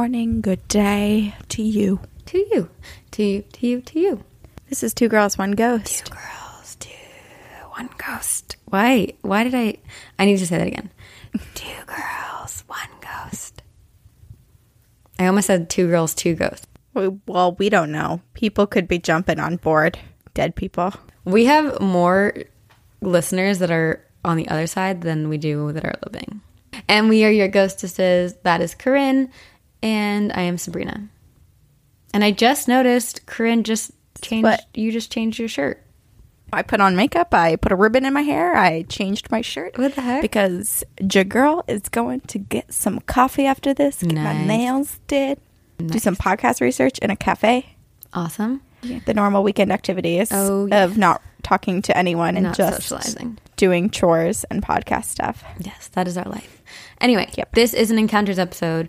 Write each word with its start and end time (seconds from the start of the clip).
Good 0.00 0.04
morning, 0.04 0.40
good 0.40 0.66
day 0.66 1.34
to 1.50 1.62
you. 1.62 2.00
To 2.24 2.38
you. 2.38 2.70
To 3.10 3.22
you, 3.22 3.42
to 3.42 3.66
you, 3.66 3.82
to 3.82 4.00
you. 4.00 4.24
This 4.70 4.82
is 4.82 4.94
Two 4.94 5.08
Girls, 5.08 5.36
One 5.36 5.50
Ghost. 5.50 6.06
Two 6.06 6.14
girls, 6.14 6.76
two, 6.76 6.88
one 7.72 7.90
ghost. 7.98 8.56
Why? 8.64 9.12
Why 9.20 9.44
did 9.44 9.54
I? 9.54 9.76
I 10.18 10.24
need 10.24 10.38
to 10.38 10.46
say 10.46 10.56
that 10.56 10.66
again. 10.66 10.90
two 11.54 11.84
girls, 11.84 12.64
one 12.66 12.88
ghost. 13.02 13.60
I 15.18 15.26
almost 15.26 15.48
said 15.48 15.68
two 15.68 15.88
girls, 15.88 16.14
two 16.14 16.34
ghosts. 16.34 16.66
Well, 16.94 17.56
we 17.58 17.68
don't 17.68 17.92
know. 17.92 18.22
People 18.32 18.66
could 18.66 18.88
be 18.88 18.98
jumping 18.98 19.38
on 19.38 19.56
board. 19.56 19.98
Dead 20.32 20.56
people. 20.56 20.94
We 21.26 21.44
have 21.44 21.78
more 21.78 22.32
listeners 23.02 23.58
that 23.58 23.70
are 23.70 24.02
on 24.24 24.38
the 24.38 24.48
other 24.48 24.66
side 24.66 25.02
than 25.02 25.28
we 25.28 25.36
do 25.36 25.72
that 25.72 25.84
are 25.84 25.98
living. 26.06 26.40
And 26.88 27.10
we 27.10 27.22
are 27.26 27.30
your 27.30 27.48
ghostesses. 27.48 28.32
That 28.44 28.62
is 28.62 28.74
Corinne, 28.74 29.30
and 29.82 30.32
I 30.32 30.42
am 30.42 30.58
Sabrina. 30.58 31.08
And 32.12 32.24
I 32.24 32.30
just 32.32 32.68
noticed 32.68 33.26
Corinne 33.26 33.62
just 33.64 33.92
changed. 34.20 34.44
What? 34.44 34.64
You 34.74 34.90
just 34.92 35.12
changed 35.12 35.38
your 35.38 35.48
shirt. 35.48 35.82
I 36.52 36.62
put 36.62 36.80
on 36.80 36.96
makeup. 36.96 37.32
I 37.32 37.54
put 37.54 37.70
a 37.70 37.76
ribbon 37.76 38.04
in 38.04 38.12
my 38.12 38.22
hair. 38.22 38.56
I 38.56 38.82
changed 38.82 39.30
my 39.30 39.40
shirt. 39.40 39.78
What 39.78 39.94
the 39.94 40.00
heck? 40.00 40.20
Because 40.22 40.82
your 41.12 41.22
girl 41.22 41.62
is 41.68 41.82
going 41.82 42.20
to 42.22 42.38
get 42.38 42.72
some 42.74 42.98
coffee 43.00 43.46
after 43.46 43.72
this. 43.72 44.02
Get 44.02 44.14
my 44.14 44.44
nails 44.44 44.98
did. 45.06 45.38
Do 45.78 45.98
some 46.00 46.16
podcast 46.16 46.60
research 46.60 46.98
in 46.98 47.10
a 47.10 47.16
cafe. 47.16 47.76
Awesome. 48.12 48.62
The 48.82 49.14
normal 49.14 49.44
weekend 49.44 49.70
activities 49.72 50.30
Oh, 50.32 50.66
yeah. 50.66 50.84
of 50.84 50.98
not 50.98 51.22
talking 51.44 51.82
to 51.82 51.96
anyone 51.96 52.36
and 52.36 52.44
Not 52.46 52.56
just 52.56 52.82
socializing. 52.82 53.38
doing 53.56 53.88
chores 53.90 54.44
and 54.50 54.62
podcast 54.62 55.04
stuff. 55.04 55.44
Yes, 55.60 55.88
that 55.92 56.08
is 56.08 56.18
our 56.18 56.24
life. 56.28 56.62
Anyway, 57.00 57.30
Yep. 57.36 57.52
this 57.54 57.72
is 57.74 57.90
an 57.90 57.98
encounters 57.98 58.38
episode 58.38 58.88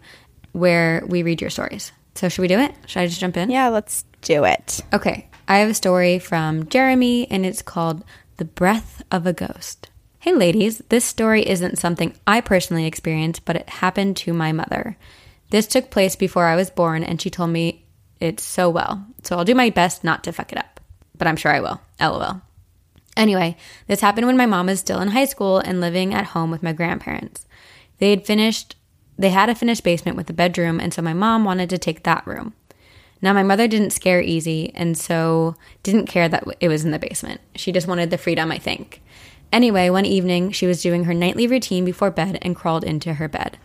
where 0.52 1.04
we 1.08 1.24
read 1.24 1.42
your 1.42 1.50
stories. 1.50 1.92
So 2.16 2.30
should 2.30 2.42
we 2.42 2.48
do 2.48 2.60
it? 2.60 2.74
Should 2.88 3.02
I 3.02 3.08
just 3.08 3.20
jump 3.20 3.38
in? 3.38 3.50
Yeah, 3.50 3.70
let's 3.70 4.06
do 4.22 4.44
it. 4.44 4.82
Okay, 4.94 5.28
I 5.48 5.58
have 5.58 5.70
a 5.70 5.74
story 5.74 6.20
from 6.20 6.68
Jeremy 6.68 7.30
and 7.30 7.46
it's 7.46 7.62
called 7.62 8.04
The 8.38 8.46
Breath 8.46 9.02
of 9.12 9.26
a 9.26 9.34
Ghost. 9.34 9.90
Hey 10.20 10.34
ladies, 10.34 10.80
this 10.90 11.06
story 11.06 11.48
isn't 11.48 11.80
something 11.80 12.14
I 12.28 12.42
personally 12.42 12.86
experienced, 12.86 13.44
but 13.46 13.56
it 13.56 13.70
happened 13.70 14.18
to 14.18 14.34
my 14.34 14.52
mother. 14.52 14.98
This 15.50 15.68
took 15.68 15.90
place 15.90 16.16
before 16.16 16.46
I 16.46 16.56
was 16.56 16.70
born 16.70 17.04
and 17.04 17.22
she 17.22 17.30
told 17.30 17.50
me 17.50 17.86
it 18.20 18.40
so 18.40 18.70
well. 18.70 19.06
So 19.24 19.36
I'll 19.36 19.46
do 19.46 19.56
my 19.56 19.70
best 19.70 20.04
not 20.04 20.24
to 20.26 20.32
fuck 20.32 20.52
it 20.52 20.58
up, 20.58 20.80
but 21.18 21.28
I'm 21.28 21.38
sure 21.38 21.52
I 21.52 21.60
will. 21.60 21.82
LOL. 22.00 22.42
Anyway, 23.18 23.58
this 23.88 24.02
happened 24.02 24.28
when 24.28 24.38
my 24.38 24.46
mom 24.46 24.68
was 24.68 24.80
still 24.80 25.02
in 25.02 25.10
high 25.10 25.26
school 25.26 25.58
and 25.58 25.82
living 25.82 26.14
at 26.14 26.28
home 26.28 26.52
with 26.52 26.64
my 26.64 26.72
grandparents. 26.72 27.46
They 27.98 28.12
had 28.12 28.26
finished 28.26 28.76
they 29.18 29.30
had 29.30 29.50
a 29.50 29.56
finished 29.56 29.84
basement 29.84 30.18
with 30.18 30.30
a 30.30 30.34
bedroom 30.34 30.80
and 30.80 30.94
so 30.94 31.02
my 31.02 31.14
mom 31.14 31.46
wanted 31.46 31.70
to 31.70 31.78
take 31.78 32.04
that 32.04 32.26
room. 32.26 32.54
Now 33.22 33.34
my 33.34 33.44
mother 33.44 33.68
didn't 33.68 33.92
scare 33.92 34.22
easy 34.22 34.72
and 34.74 34.98
so 34.98 35.56
didn't 35.84 36.08
care 36.08 36.28
that 36.28 36.44
it 36.60 36.70
was 36.70 36.84
in 36.84 36.92
the 36.92 37.00
basement. 37.00 37.42
She 37.56 37.72
just 37.72 37.88
wanted 37.88 38.10
the 38.10 38.18
freedom, 38.18 38.52
I 38.52 38.58
think. 38.58 39.02
Anyway, 39.52 39.90
one 39.90 40.06
evening 40.06 40.52
she 40.52 40.66
was 40.66 40.82
doing 40.82 41.04
her 41.04 41.14
nightly 41.14 41.46
routine 41.46 41.86
before 41.86 42.10
bed 42.10 42.40
and 42.42 42.56
crawled 42.56 42.84
into 42.84 43.16
her 43.16 43.28
bed. 43.28 43.58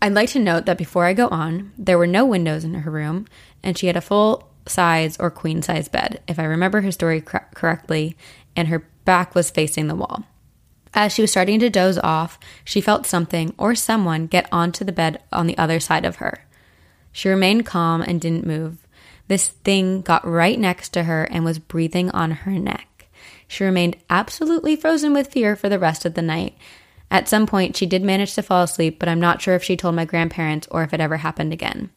I'd 0.00 0.12
like 0.12 0.28
to 0.30 0.38
note 0.38 0.66
that 0.66 0.78
before 0.78 1.06
I 1.06 1.14
go 1.14 1.28
on, 1.28 1.72
there 1.78 1.96
were 1.96 2.06
no 2.06 2.26
windows 2.26 2.64
in 2.64 2.74
her 2.74 2.90
room, 2.90 3.26
and 3.62 3.78
she 3.78 3.86
had 3.86 3.96
a 3.96 4.02
full 4.02 4.48
size 4.66 5.16
or 5.18 5.30
queen 5.30 5.62
size 5.62 5.88
bed, 5.88 6.20
if 6.28 6.38
I 6.38 6.44
remember 6.44 6.82
her 6.82 6.92
story 6.92 7.22
cor- 7.22 7.48
correctly, 7.54 8.14
and 8.54 8.68
her 8.68 8.86
back 9.06 9.34
was 9.34 9.50
facing 9.50 9.86
the 9.86 9.94
wall. 9.94 10.24
As 10.98 11.12
she 11.12 11.20
was 11.20 11.30
starting 11.30 11.60
to 11.60 11.68
doze 11.68 11.98
off, 11.98 12.38
she 12.64 12.80
felt 12.80 13.04
something 13.04 13.54
or 13.58 13.74
someone 13.74 14.26
get 14.26 14.48
onto 14.50 14.82
the 14.82 14.92
bed 14.92 15.22
on 15.30 15.46
the 15.46 15.58
other 15.58 15.78
side 15.78 16.06
of 16.06 16.16
her. 16.16 16.46
She 17.12 17.28
remained 17.28 17.66
calm 17.66 18.00
and 18.00 18.18
didn't 18.18 18.46
move. 18.46 18.78
This 19.28 19.48
thing 19.48 20.00
got 20.00 20.26
right 20.26 20.58
next 20.58 20.94
to 20.94 21.04
her 21.04 21.24
and 21.24 21.44
was 21.44 21.58
breathing 21.58 22.10
on 22.12 22.30
her 22.30 22.52
neck. 22.52 23.08
She 23.46 23.62
remained 23.62 23.98
absolutely 24.08 24.74
frozen 24.74 25.12
with 25.12 25.30
fear 25.30 25.54
for 25.54 25.68
the 25.68 25.78
rest 25.78 26.06
of 26.06 26.14
the 26.14 26.22
night. 26.22 26.56
At 27.10 27.28
some 27.28 27.46
point, 27.46 27.76
she 27.76 27.84
did 27.84 28.02
manage 28.02 28.34
to 28.34 28.42
fall 28.42 28.62
asleep, 28.62 28.98
but 28.98 29.08
I'm 29.08 29.20
not 29.20 29.42
sure 29.42 29.54
if 29.54 29.62
she 29.62 29.76
told 29.76 29.94
my 29.94 30.06
grandparents 30.06 30.66
or 30.70 30.82
if 30.82 30.94
it 30.94 31.00
ever 31.00 31.18
happened 31.18 31.52
again. 31.52 31.90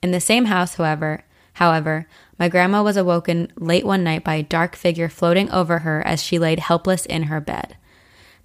In 0.00 0.12
the 0.12 0.20
same 0.20 0.44
house, 0.44 0.76
however, 0.76 1.24
however, 1.54 2.06
my 2.38 2.48
grandma 2.48 2.84
was 2.84 2.96
awoken 2.96 3.52
late 3.56 3.84
one 3.84 4.04
night 4.04 4.22
by 4.22 4.36
a 4.36 4.42
dark 4.44 4.76
figure 4.76 5.08
floating 5.08 5.50
over 5.50 5.80
her 5.80 6.06
as 6.06 6.22
she 6.22 6.38
laid 6.38 6.60
helpless 6.60 7.04
in 7.04 7.24
her 7.24 7.40
bed. 7.40 7.76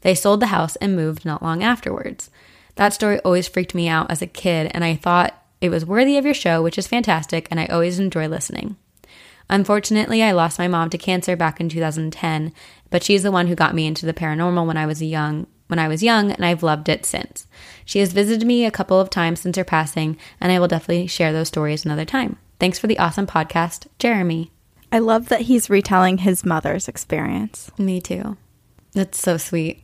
They 0.01 0.15
sold 0.15 0.39
the 0.39 0.47
house 0.47 0.75
and 0.77 0.95
moved 0.95 1.25
not 1.25 1.43
long 1.43 1.63
afterwards. 1.63 2.29
That 2.75 2.93
story 2.93 3.19
always 3.19 3.47
freaked 3.47 3.75
me 3.75 3.87
out 3.87 4.09
as 4.09 4.21
a 4.21 4.27
kid, 4.27 4.71
and 4.73 4.83
I 4.83 4.95
thought 4.95 5.35
it 5.61 5.69
was 5.69 5.85
worthy 5.85 6.17
of 6.17 6.25
your 6.25 6.33
show, 6.33 6.61
which 6.61 6.77
is 6.77 6.87
fantastic, 6.87 7.47
and 7.51 7.59
I 7.59 7.65
always 7.65 7.99
enjoy 7.99 8.27
listening. 8.27 8.77
Unfortunately, 9.49 10.23
I 10.23 10.31
lost 10.31 10.59
my 10.59 10.67
mom 10.67 10.89
to 10.91 10.97
cancer 10.97 11.35
back 11.35 11.59
in 11.59 11.69
2010, 11.69 12.53
but 12.89 13.03
she's 13.03 13.23
the 13.23 13.31
one 13.31 13.47
who 13.47 13.55
got 13.55 13.75
me 13.75 13.87
into 13.87 14.05
the 14.05 14.13
paranormal 14.13 14.65
when 14.65 14.77
I 14.77 14.85
was 14.85 15.01
young 15.01 15.47
when 15.69 15.79
I 15.79 15.87
was 15.87 16.03
young, 16.03 16.31
and 16.31 16.43
I've 16.43 16.63
loved 16.63 16.89
it 16.89 17.05
since. 17.05 17.47
She 17.85 17.99
has 17.99 18.11
visited 18.11 18.45
me 18.45 18.65
a 18.65 18.71
couple 18.71 18.99
of 18.99 19.11
times 19.11 19.39
since 19.39 19.55
her 19.55 19.63
passing, 19.63 20.17
and 20.41 20.51
I 20.51 20.59
will 20.59 20.67
definitely 20.67 21.05
share 21.05 21.31
those 21.31 21.47
stories 21.47 21.85
another 21.85 22.05
time. 22.05 22.37
Thanks 22.59 22.79
for 22.79 22.87
the 22.87 22.97
awesome 22.97 23.27
podcast, 23.27 23.85
Jeremy. 23.99 24.51
I 24.91 24.97
love 24.97 25.29
that 25.29 25.41
he's 25.41 25.69
retelling 25.69 26.19
his 26.19 26.43
mother's 26.43 26.87
experience. 26.87 27.71
Me 27.77 28.01
too. 28.01 28.35
That's 28.93 29.21
so 29.21 29.37
sweet. 29.37 29.83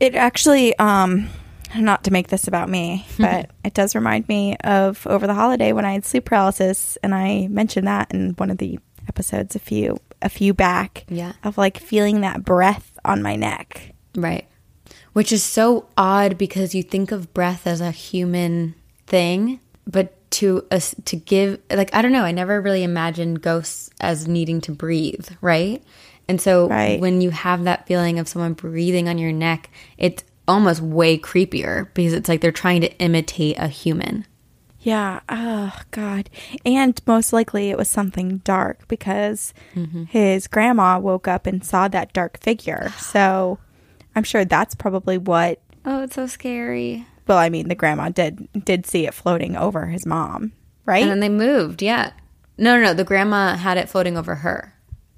It 0.00 0.14
actually, 0.14 0.76
um, 0.78 1.28
not 1.76 2.04
to 2.04 2.12
make 2.12 2.28
this 2.28 2.48
about 2.48 2.68
me, 2.68 3.06
but 3.18 3.50
it 3.64 3.74
does 3.74 3.94
remind 3.94 4.28
me 4.28 4.56
of 4.64 5.06
over 5.06 5.26
the 5.26 5.34
holiday 5.34 5.72
when 5.72 5.84
I 5.84 5.92
had 5.92 6.04
sleep 6.04 6.26
paralysis, 6.26 6.96
and 7.02 7.14
I 7.14 7.48
mentioned 7.48 7.86
that 7.86 8.12
in 8.12 8.30
one 8.32 8.50
of 8.50 8.58
the 8.58 8.78
episodes 9.08 9.54
a 9.54 9.60
few 9.60 9.98
a 10.22 10.28
few 10.28 10.54
back. 10.54 11.04
Yeah. 11.08 11.32
of 11.44 11.58
like 11.58 11.78
feeling 11.78 12.22
that 12.22 12.44
breath 12.44 12.98
on 13.04 13.22
my 13.22 13.36
neck. 13.36 13.94
Right. 14.14 14.46
Which 15.12 15.32
is 15.32 15.42
so 15.42 15.88
odd 15.96 16.36
because 16.38 16.74
you 16.74 16.82
think 16.82 17.12
of 17.12 17.32
breath 17.32 17.66
as 17.66 17.80
a 17.80 17.90
human 17.90 18.74
thing, 19.06 19.60
but 19.86 20.12
to 20.32 20.66
us 20.70 20.94
to 21.04 21.16
give 21.16 21.60
like 21.70 21.94
I 21.94 22.02
don't 22.02 22.12
know, 22.12 22.24
I 22.24 22.32
never 22.32 22.60
really 22.60 22.82
imagined 22.82 23.42
ghosts 23.42 23.90
as 24.00 24.26
needing 24.26 24.60
to 24.62 24.72
breathe, 24.72 25.28
right? 25.40 25.82
And 26.28 26.40
so 26.40 26.68
Right. 26.68 27.00
when 27.00 27.20
you 27.20 27.30
have 27.30 27.64
that 27.64 27.86
feeling 27.86 28.18
of 28.18 28.28
someone 28.28 28.54
breathing 28.54 29.08
on 29.08 29.18
your 29.18 29.32
neck, 29.32 29.70
it's 29.96 30.24
almost 30.48 30.80
way 30.80 31.18
creepier 31.18 31.88
because 31.94 32.12
it's 32.12 32.28
like 32.28 32.40
they're 32.40 32.52
trying 32.52 32.80
to 32.80 32.98
imitate 32.98 33.58
a 33.58 33.68
human. 33.68 34.26
Yeah. 34.80 35.20
Oh 35.28 35.76
God. 35.90 36.30
And 36.64 37.00
most 37.06 37.32
likely 37.32 37.70
it 37.70 37.78
was 37.78 37.88
something 37.88 38.38
dark 38.38 38.86
because 38.86 39.52
mm-hmm. 39.74 40.04
his 40.04 40.46
grandma 40.46 40.98
woke 41.00 41.26
up 41.26 41.46
and 41.46 41.64
saw 41.64 41.88
that 41.88 42.12
dark 42.12 42.38
figure. 42.40 42.92
So 42.98 43.58
I'm 44.14 44.22
sure 44.22 44.44
that's 44.44 44.76
probably 44.76 45.18
what. 45.18 45.60
Oh, 45.84 46.04
it's 46.04 46.14
so 46.14 46.28
scary. 46.28 47.04
Well, 47.26 47.38
I 47.38 47.48
mean, 47.48 47.66
the 47.68 47.74
grandma 47.74 48.10
did 48.10 48.48
did 48.64 48.86
see 48.86 49.06
it 49.06 49.14
floating 49.14 49.56
over 49.56 49.86
his 49.86 50.06
mom, 50.06 50.52
right? 50.84 51.02
And 51.02 51.10
then 51.10 51.20
they 51.20 51.28
moved, 51.28 51.82
yeah. 51.82 52.12
No, 52.56 52.76
no, 52.76 52.82
no, 52.84 52.94
the 52.94 53.04
grandma 53.04 53.56
had 53.56 53.76
it 53.78 53.88
floating 53.88 54.16
over 54.16 54.36
her. 54.36 54.72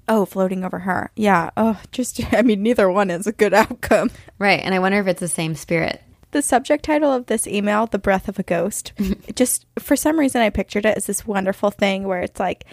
Oh, 0.08 0.24
floating 0.24 0.64
over 0.64 0.80
her. 0.80 1.10
Yeah. 1.16 1.50
Oh, 1.56 1.81
just. 1.93 2.20
I 2.32 2.43
mean, 2.43 2.62
neither 2.62 2.90
one 2.90 3.10
is 3.10 3.26
a 3.26 3.32
good 3.32 3.55
outcome. 3.55 4.10
Right, 4.38 4.60
and 4.62 4.75
I 4.75 4.78
wonder 4.78 4.99
if 4.99 5.06
it's 5.06 5.20
the 5.20 5.28
same 5.28 5.55
spirit. 5.55 6.02
The 6.31 6.43
subject 6.43 6.84
title 6.84 7.12
of 7.12 7.26
this 7.26 7.46
email, 7.46 7.87
"The 7.87 7.99
Breath 7.99 8.28
of 8.28 8.38
a 8.38 8.43
Ghost," 8.43 8.93
just 9.34 9.66
for 9.78 9.96
some 9.96 10.19
reason 10.19 10.43
I 10.43 10.50
pictured 10.50 10.84
it 10.84 10.96
as 10.96 11.06
this 11.06 11.26
wonderful 11.26 11.70
thing 11.70 12.06
where 12.06 12.20
it's 12.20 12.40
like 12.40 12.64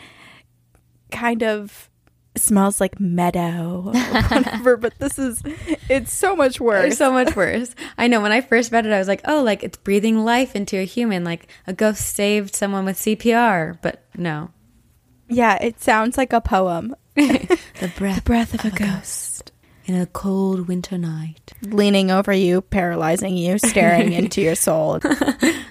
kind 1.11 1.43
of 1.43 1.89
smells 2.37 2.81
like 2.81 2.99
meadow 2.99 3.83
or 3.85 3.93
whatever. 4.29 4.75
but 4.75 4.93
this 4.99 5.17
is 5.17 5.41
it's 5.89 6.11
so 6.11 6.35
much 6.35 6.59
worse. 6.59 6.87
It's 6.87 6.97
so 6.97 7.13
much 7.13 7.33
worse. 7.35 7.73
I 7.97 8.07
know. 8.07 8.19
When 8.19 8.33
I 8.33 8.41
first 8.41 8.73
read 8.73 8.85
it, 8.85 8.91
I 8.91 8.99
was 8.99 9.07
like, 9.07 9.21
"Oh, 9.25 9.41
like 9.41 9.63
it's 9.63 9.77
breathing 9.77 10.25
life 10.25 10.55
into 10.55 10.77
a 10.77 10.85
human, 10.85 11.23
like 11.23 11.47
a 11.65 11.73
ghost 11.73 12.13
saved 12.13 12.55
someone 12.55 12.83
with 12.83 12.97
CPR." 12.97 13.77
But 13.81 14.03
no, 14.17 14.51
yeah, 15.29 15.57
it 15.61 15.81
sounds 15.81 16.17
like 16.17 16.33
a 16.33 16.41
poem. 16.41 16.95
the 17.79 17.91
breath, 17.97 18.23
Breath 18.25 18.53
of 18.53 18.65
a 18.65 18.75
ghost. 18.75 19.51
in 19.85 19.95
a 19.95 20.05
cold 20.05 20.67
winter 20.67 20.97
night. 20.97 21.53
Leaning 21.61 22.11
over 22.11 22.33
you, 22.33 22.61
paralyzing 22.61 23.37
you, 23.37 23.57
staring 23.57 24.11
into 24.19 24.41
your 24.41 24.55
soul. 24.55 24.99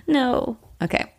No. 0.07 0.59
Okay, 0.83 1.11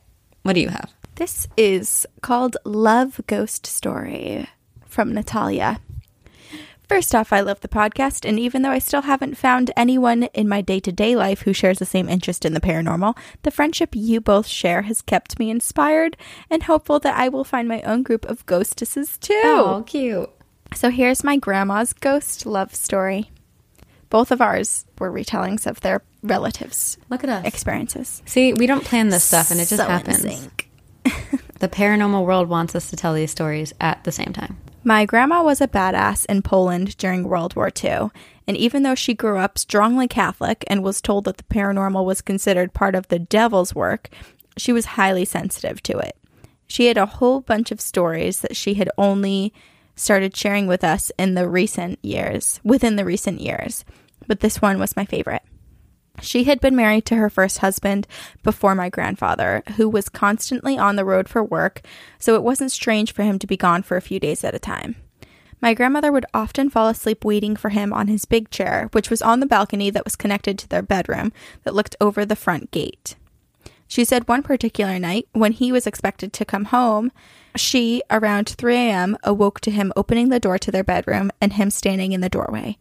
what 0.44 0.54
do 0.54 0.62
you 0.62 0.70
have? 0.70 0.94
This 1.16 1.48
is 1.58 2.06
called 2.22 2.56
Love 2.66 3.20
Ghost 3.28 3.66
Story 3.66 4.48
from 4.86 5.14
Natalia. 5.14 5.80
First 6.88 7.16
off, 7.16 7.34
I 7.34 7.40
love 7.42 7.62
the 7.62 7.68
podcast, 7.68 8.28
and 8.28 8.40
even 8.40 8.62
though 8.62 8.70
I 8.70 8.78
still 8.80 9.02
haven't 9.02 9.38
found 9.38 9.72
anyone 9.76 10.24
in 10.36 10.48
my 10.48 10.62
day 10.62 10.80
to 10.82 10.92
day 10.92 11.16
life 11.16 11.42
who 11.42 11.52
shares 11.54 11.80
the 11.80 11.86
same 11.86 12.08
interest 12.08 12.46
in 12.46 12.54
the 12.54 12.62
paranormal, 12.62 13.18
the 13.42 13.50
friendship 13.52 13.90
you 13.96 14.22
both 14.22 14.46
share 14.46 14.84
has 14.84 15.02
kept 15.02 15.40
me 15.40 15.50
inspired 15.50 16.16
and 16.50 16.64
hopeful 16.64 17.00
that 17.00 17.18
I 17.18 17.28
will 17.28 17.44
find 17.44 17.68
my 17.68 17.82
own 17.82 18.04
group 18.04 18.24
of 18.26 18.46
ghostesses 18.46 19.18
too. 19.18 19.34
Oh, 19.44 19.84
cute. 19.88 20.30
So 20.76 20.90
here's 20.92 21.24
my 21.24 21.38
grandma's 21.38 21.92
ghost 21.94 22.46
love 22.46 22.76
story. 22.76 23.32
Both 24.12 24.30
of 24.32 24.40
ours 24.40 24.86
were 25.00 25.12
retellings 25.12 25.66
of 25.66 25.82
their 25.82 26.04
relatives' 26.22 26.98
Look 27.10 27.24
at 27.24 27.30
us. 27.30 27.46
experiences. 27.46 28.22
See, 28.26 28.54
we 28.54 28.68
don't 28.68 28.84
plan 28.86 29.10
this 29.10 29.24
stuff 29.24 29.50
and 29.50 29.60
it 29.60 29.68
just 29.68 29.82
So 29.82 29.88
happens. 29.88 30.22
The 31.60 31.68
paranormal 31.70 32.26
world 32.26 32.48
wants 32.48 32.76
us 32.76 32.90
to 32.92 32.96
tell 32.96 33.14
these 33.14 33.32
stories 33.32 33.74
at 33.82 34.04
the 34.04 34.12
same 34.12 34.34
time. 34.34 34.58
My 34.88 35.04
grandma 35.04 35.42
was 35.42 35.62
a 35.62 35.68
badass 35.68 36.28
in 36.28 36.44
Poland 36.44 36.96
during 36.98 37.24
World 37.24 37.56
War 37.56 37.72
II, 37.84 38.12
and 38.48 38.56
even 38.56 38.84
though 38.84 38.94
she 38.94 39.16
grew 39.16 39.40
up 39.40 39.58
strongly 39.58 40.08
Catholic 40.08 40.64
and 40.68 40.84
was 40.84 41.02
told 41.02 41.26
that 41.26 41.38
the 41.38 41.44
paranormal 41.46 42.06
was 42.06 42.22
considered 42.22 42.72
part 42.76 42.94
of 42.94 43.08
the 43.08 43.18
devil's 43.18 43.74
work, 43.74 44.12
she 44.58 44.72
was 44.72 44.86
highly 44.86 45.26
sensitive 45.26 45.82
to 45.82 45.98
it. 45.98 46.16
She 46.68 46.86
had 46.86 46.98
a 46.98 47.08
whole 47.08 47.42
bunch 47.42 47.72
of 47.72 47.82
stories 47.82 48.42
that 48.42 48.56
she 48.56 48.76
had 48.76 48.92
only 48.96 49.52
started 49.96 50.36
sharing 50.36 50.68
with 50.68 50.84
us 50.84 51.12
in 51.18 51.34
the 51.34 51.50
recent 51.50 51.98
years, 52.04 52.60
within 52.64 52.96
the 52.96 53.06
recent 53.06 53.42
years, 53.42 53.86
but 54.28 54.42
this 54.42 54.62
one 54.62 54.78
was 54.78 54.96
my 54.96 55.06
favorite. 55.06 55.42
She 56.22 56.46
had 56.46 56.60
been 56.60 56.76
married 56.76 57.06
to 57.08 57.16
her 57.16 57.30
first 57.30 57.60
husband 57.60 58.08
before 58.44 58.76
my 58.76 58.90
grandfather, 58.90 59.64
who 59.76 59.90
was 59.90 60.10
constantly 60.10 60.78
on 60.78 60.96
the 60.96 61.06
road 61.06 61.30
for 61.30 61.44
work, 61.44 61.82
so 62.20 62.36
it 62.36 62.44
wasn't 62.44 62.72
strange 62.72 63.14
for 63.14 63.24
him 63.24 63.38
to 63.40 63.48
be 63.48 63.58
gone 63.58 63.84
for 63.84 63.98
a 63.98 64.02
few 64.02 64.20
days 64.20 64.44
at 64.44 64.56
a 64.56 64.60
time. 64.60 64.96
My 65.62 65.74
grandmother 65.74 66.12
would 66.12 66.26
often 66.34 66.70
fall 66.70 66.88
asleep 66.88 67.24
waiting 67.26 67.56
for 67.56 67.70
him 67.70 67.94
on 67.94 68.08
his 68.08 68.26
big 68.26 68.50
chair, 68.50 68.90
which 68.92 69.10
was 69.10 69.22
on 69.22 69.40
the 69.40 69.46
balcony 69.46 69.90
that 69.90 70.04
was 70.04 70.16
connected 70.16 70.60
to 70.60 70.68
their 70.68 70.82
bedroom 70.82 71.32
that 71.64 71.74
looked 71.74 71.96
over 72.00 72.26
the 72.26 72.36
front 72.36 72.72
gate. 72.72 73.16
She 73.88 74.04
said 74.04 74.28
one 74.28 74.44
particular 74.44 75.00
night, 75.00 75.28
when 75.34 75.52
he 75.52 75.72
was 75.72 75.88
expected 75.88 76.34
to 76.34 76.46
come 76.46 76.66
home, 76.66 77.12
she, 77.56 78.02
around 78.10 78.50
3 78.50 78.76
a.m., 78.76 79.18
awoke 79.24 79.60
to 79.62 79.72
him 79.72 79.94
opening 79.96 80.30
the 80.30 80.40
door 80.40 80.58
to 80.58 80.72
their 80.72 80.84
bedroom 80.84 81.32
and 81.40 81.54
him 81.54 81.70
standing 81.70 82.12
in 82.12 82.22
the 82.22 82.30
doorway. 82.30 82.78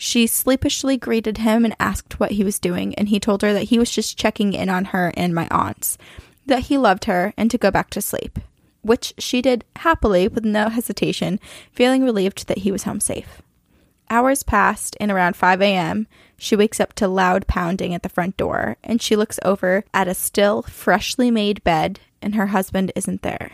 She 0.00 0.28
sleepishly 0.28 0.96
greeted 0.96 1.38
him 1.38 1.64
and 1.64 1.74
asked 1.80 2.20
what 2.20 2.30
he 2.30 2.44
was 2.44 2.60
doing, 2.60 2.94
and 2.94 3.08
he 3.08 3.18
told 3.18 3.42
her 3.42 3.52
that 3.52 3.64
he 3.64 3.80
was 3.80 3.90
just 3.90 4.16
checking 4.16 4.52
in 4.52 4.68
on 4.68 4.86
her 4.86 5.12
and 5.16 5.34
my 5.34 5.48
aunts, 5.50 5.98
that 6.46 6.66
he 6.66 6.78
loved 6.78 7.06
her, 7.06 7.34
and 7.36 7.50
to 7.50 7.58
go 7.58 7.72
back 7.72 7.90
to 7.90 8.00
sleep, 8.00 8.38
which 8.82 9.12
she 9.18 9.42
did 9.42 9.64
happily 9.76 10.28
with 10.28 10.44
no 10.44 10.68
hesitation, 10.68 11.40
feeling 11.72 12.04
relieved 12.04 12.46
that 12.46 12.58
he 12.58 12.70
was 12.70 12.84
home 12.84 13.00
safe. 13.00 13.42
Hours 14.08 14.44
passed, 14.44 14.96
and 15.00 15.10
around 15.10 15.34
5 15.34 15.60
a.m., 15.60 16.06
she 16.36 16.54
wakes 16.54 16.78
up 16.78 16.92
to 16.94 17.08
loud 17.08 17.48
pounding 17.48 17.92
at 17.92 18.04
the 18.04 18.08
front 18.08 18.36
door, 18.36 18.76
and 18.84 19.02
she 19.02 19.16
looks 19.16 19.40
over 19.44 19.84
at 19.92 20.06
a 20.06 20.14
still, 20.14 20.62
freshly 20.62 21.32
made 21.32 21.64
bed, 21.64 21.98
and 22.22 22.36
her 22.36 22.46
husband 22.46 22.92
isn't 22.94 23.22
there. 23.22 23.50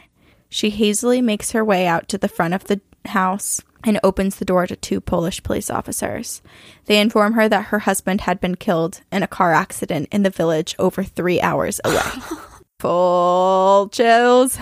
She 0.51 0.69
hazily 0.69 1.23
makes 1.23 1.53
her 1.53 1.65
way 1.65 1.87
out 1.87 2.07
to 2.11 2.19
the 2.19 2.29
front 2.29 2.53
of 2.53 2.65
the 2.65 2.83
house 3.07 3.63
and 3.85 4.01
opens 4.03 4.37
the 4.37 4.45
door 4.45 4.67
to 4.67 4.77
two 4.77 5.01
Polish 5.01 5.43
police 5.43 5.71
officers. 5.71 6.43
They 6.87 7.01
inform 7.01 7.35
her 7.35 7.49
that 7.49 7.67
her 7.67 7.81
husband 7.81 8.23
had 8.23 8.41
been 8.41 8.57
killed 8.57 9.03
in 9.13 9.23
a 9.23 9.29
car 9.29 9.53
accident 9.53 10.09
in 10.11 10.23
the 10.23 10.31
village 10.31 10.75
over 10.79 11.05
three 11.05 11.41
hours 11.41 11.81
away. 11.85 12.01
Full 12.81 13.89
chills. 13.91 14.59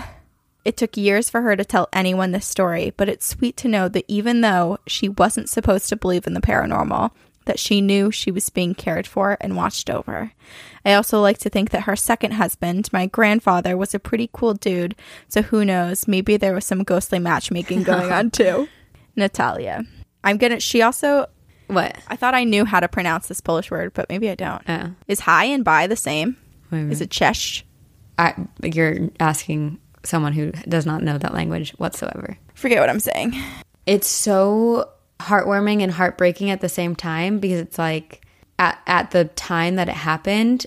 It 0.65 0.77
took 0.77 0.95
years 0.95 1.29
for 1.29 1.41
her 1.41 1.55
to 1.55 1.65
tell 1.65 1.89
anyone 1.91 2.31
this 2.31 2.45
story, 2.45 2.93
but 2.95 3.09
it's 3.09 3.25
sweet 3.25 3.57
to 3.57 3.67
know 3.67 3.89
that 3.89 4.05
even 4.07 4.41
though 4.41 4.77
she 4.87 5.09
wasn't 5.09 5.49
supposed 5.49 5.89
to 5.89 5.97
believe 5.97 6.25
in 6.25 6.33
the 6.33 6.41
paranormal, 6.41 7.11
that 7.45 7.59
she 7.59 7.81
knew 7.81 8.11
she 8.11 8.31
was 8.31 8.49
being 8.49 8.73
cared 8.73 9.05
for 9.05 9.37
and 9.41 9.57
watched 9.57 9.89
over. 9.89 10.31
I 10.85 10.93
also 10.93 11.21
like 11.21 11.37
to 11.39 11.49
think 11.49 11.71
that 11.71 11.83
her 11.83 11.95
second 11.95 12.31
husband, 12.31 12.89
my 12.93 13.05
grandfather, 13.05 13.75
was 13.75 13.93
a 13.93 13.99
pretty 13.99 14.29
cool 14.31 14.53
dude, 14.53 14.95
so 15.27 15.41
who 15.41 15.65
knows, 15.65 16.07
maybe 16.07 16.37
there 16.37 16.53
was 16.53 16.65
some 16.65 16.83
ghostly 16.83 17.19
matchmaking 17.19 17.83
going 17.83 18.11
on 18.11 18.31
too. 18.31 18.67
Natalia. 19.15 19.83
I'm 20.23 20.37
gonna, 20.37 20.59
she 20.59 20.81
also, 20.81 21.27
What? 21.67 21.97
I 22.07 22.15
thought 22.15 22.33
I 22.33 22.43
knew 22.43 22.65
how 22.65 22.79
to 22.79 22.87
pronounce 22.87 23.27
this 23.27 23.41
Polish 23.41 23.71
word, 23.71 23.93
but 23.93 24.09
maybe 24.09 24.29
I 24.29 24.35
don't. 24.35 24.61
Oh. 24.67 24.91
Is 25.07 25.19
hi 25.21 25.45
and 25.45 25.63
bye 25.63 25.87
the 25.87 25.95
same? 25.95 26.37
Wait 26.71 26.79
a 26.79 26.81
minute. 26.81 26.93
Is 26.93 27.01
it 27.01 27.09
Cześć? 27.09 27.63
I, 28.17 28.35
you're 28.61 29.09
asking 29.19 29.79
someone 30.03 30.33
who 30.33 30.51
does 30.67 30.85
not 30.85 31.01
know 31.03 31.17
that 31.17 31.33
language 31.33 31.71
whatsoever. 31.71 32.37
Forget 32.53 32.79
what 32.79 32.89
I'm 32.89 32.99
saying. 32.99 33.35
It's 33.85 34.07
so 34.07 34.89
heartwarming 35.19 35.81
and 35.81 35.91
heartbreaking 35.91 36.49
at 36.49 36.61
the 36.61 36.69
same 36.69 36.95
time 36.95 37.39
because 37.39 37.59
it's 37.59 37.77
like 37.77 38.25
at, 38.59 38.79
at 38.85 39.11
the 39.11 39.25
time 39.25 39.75
that 39.75 39.89
it 39.89 39.95
happened, 39.95 40.65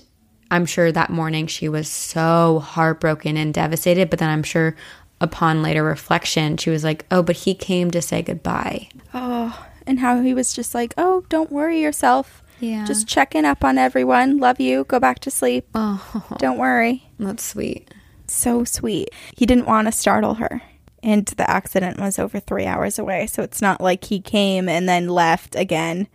I'm 0.51 0.65
sure 0.65 0.91
that 0.91 1.09
morning 1.09 1.47
she 1.47 1.69
was 1.69 1.87
so 1.87 2.59
heartbroken 2.59 3.37
and 3.37 3.53
devastated. 3.53 4.09
But 4.09 4.19
then 4.19 4.29
I'm 4.29 4.43
sure 4.43 4.75
upon 5.21 5.61
later 5.63 5.83
reflection, 5.83 6.57
she 6.57 6.69
was 6.69 6.83
like, 6.83 7.05
oh, 7.11 7.23
but 7.23 7.37
he 7.37 7.53
came 7.53 7.91
to 7.91 8.01
say 8.01 8.21
goodbye. 8.21 8.89
Oh, 9.13 9.67
and 9.85 9.99
how 9.99 10.21
he 10.21 10.33
was 10.33 10.53
just 10.53 10.75
like, 10.75 10.93
oh, 10.97 11.23
don't 11.29 11.51
worry 11.51 11.81
yourself. 11.81 12.43
Yeah. 12.59 12.85
Just 12.85 13.07
checking 13.07 13.45
up 13.45 13.63
on 13.63 13.77
everyone. 13.77 14.37
Love 14.37 14.59
you. 14.59 14.83
Go 14.85 14.99
back 14.99 15.19
to 15.19 15.31
sleep. 15.31 15.67
Oh, 15.75 16.25
Don't 16.39 16.57
worry. 16.57 17.07
that's 17.19 17.43
sweet. 17.43 17.93
So 18.25 18.63
sweet. 18.63 19.09
He 19.35 19.45
didn't 19.45 19.67
want 19.67 19.87
to 19.87 19.91
startle 19.91 20.35
her. 20.35 20.61
And 21.03 21.25
the 21.27 21.49
accident 21.49 21.99
was 21.99 22.17
over 22.17 22.39
three 22.39 22.65
hours 22.65 22.97
away. 22.97 23.27
So 23.27 23.43
it's 23.43 23.61
not 23.61 23.79
like 23.79 24.05
he 24.05 24.19
came 24.19 24.67
and 24.67 24.89
then 24.89 25.07
left 25.07 25.55
again 25.55 26.07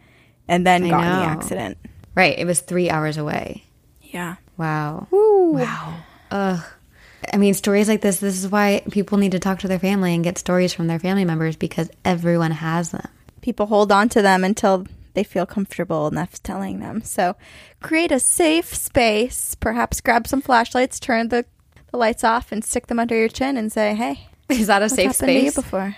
and 0.49 0.67
then 0.67 0.85
I 0.85 0.91
got 0.91 1.05
in 1.05 1.19
the 1.21 1.25
accident. 1.25 1.79
Right. 2.17 2.37
It 2.37 2.45
was 2.45 2.61
three 2.61 2.91
hours 2.91 3.17
away. 3.17 3.65
Yeah. 4.03 4.37
Wow. 4.59 5.07
Woo. 5.11 5.53
Wow. 5.53 5.95
Ugh. 6.33 6.61
I 7.33 7.37
mean, 7.37 7.55
stories 7.55 7.89
like 7.89 8.01
this, 8.01 8.19
this 8.19 8.43
is 8.43 8.51
why 8.51 8.83
people 8.91 9.19
need 9.19 9.33
to 9.33 9.39
talk 9.39 9.59
to 9.61 9.69
their 9.69 9.79
family 9.79 10.15
and 10.15 10.25
get 10.25 10.39
stories 10.39 10.73
from 10.73 10.87
their 10.87 10.99
family 10.99 11.25
members 11.25 11.57
because 11.57 11.91
everyone 12.05 12.51
has 12.53 12.91
them. 12.91 13.09
People 13.41 13.67
hold 13.67 13.93
on 13.93 14.09
to 14.11 14.23
them 14.23 14.45
until 14.45 14.87
they 15.15 15.25
feel 15.25 15.47
comfortable 15.47 16.09
enough 16.09 16.43
telling 16.43 16.81
them. 16.81 17.03
So 17.03 17.37
create 17.83 18.13
a 18.13 18.21
safe 18.21 18.75
space. 18.75 19.55
Perhaps 19.55 20.01
grab 20.01 20.27
some 20.27 20.41
flashlights, 20.41 20.99
turn 20.99 21.29
the, 21.29 21.45
the 21.91 21.97
lights 21.97 22.25
off, 22.25 22.51
and 22.51 22.65
stick 22.65 22.87
them 22.87 22.99
under 22.99 23.17
your 23.17 23.29
chin 23.29 23.57
and 23.57 23.71
say, 23.71 23.95
hey, 23.95 24.29
Is 24.49 24.67
that 24.67 24.83
a 24.83 24.89
safe 24.89 25.13
happened 25.13 25.29
to 25.29 25.33
you 25.35 25.51
space? 25.51 25.55
before? 25.55 25.97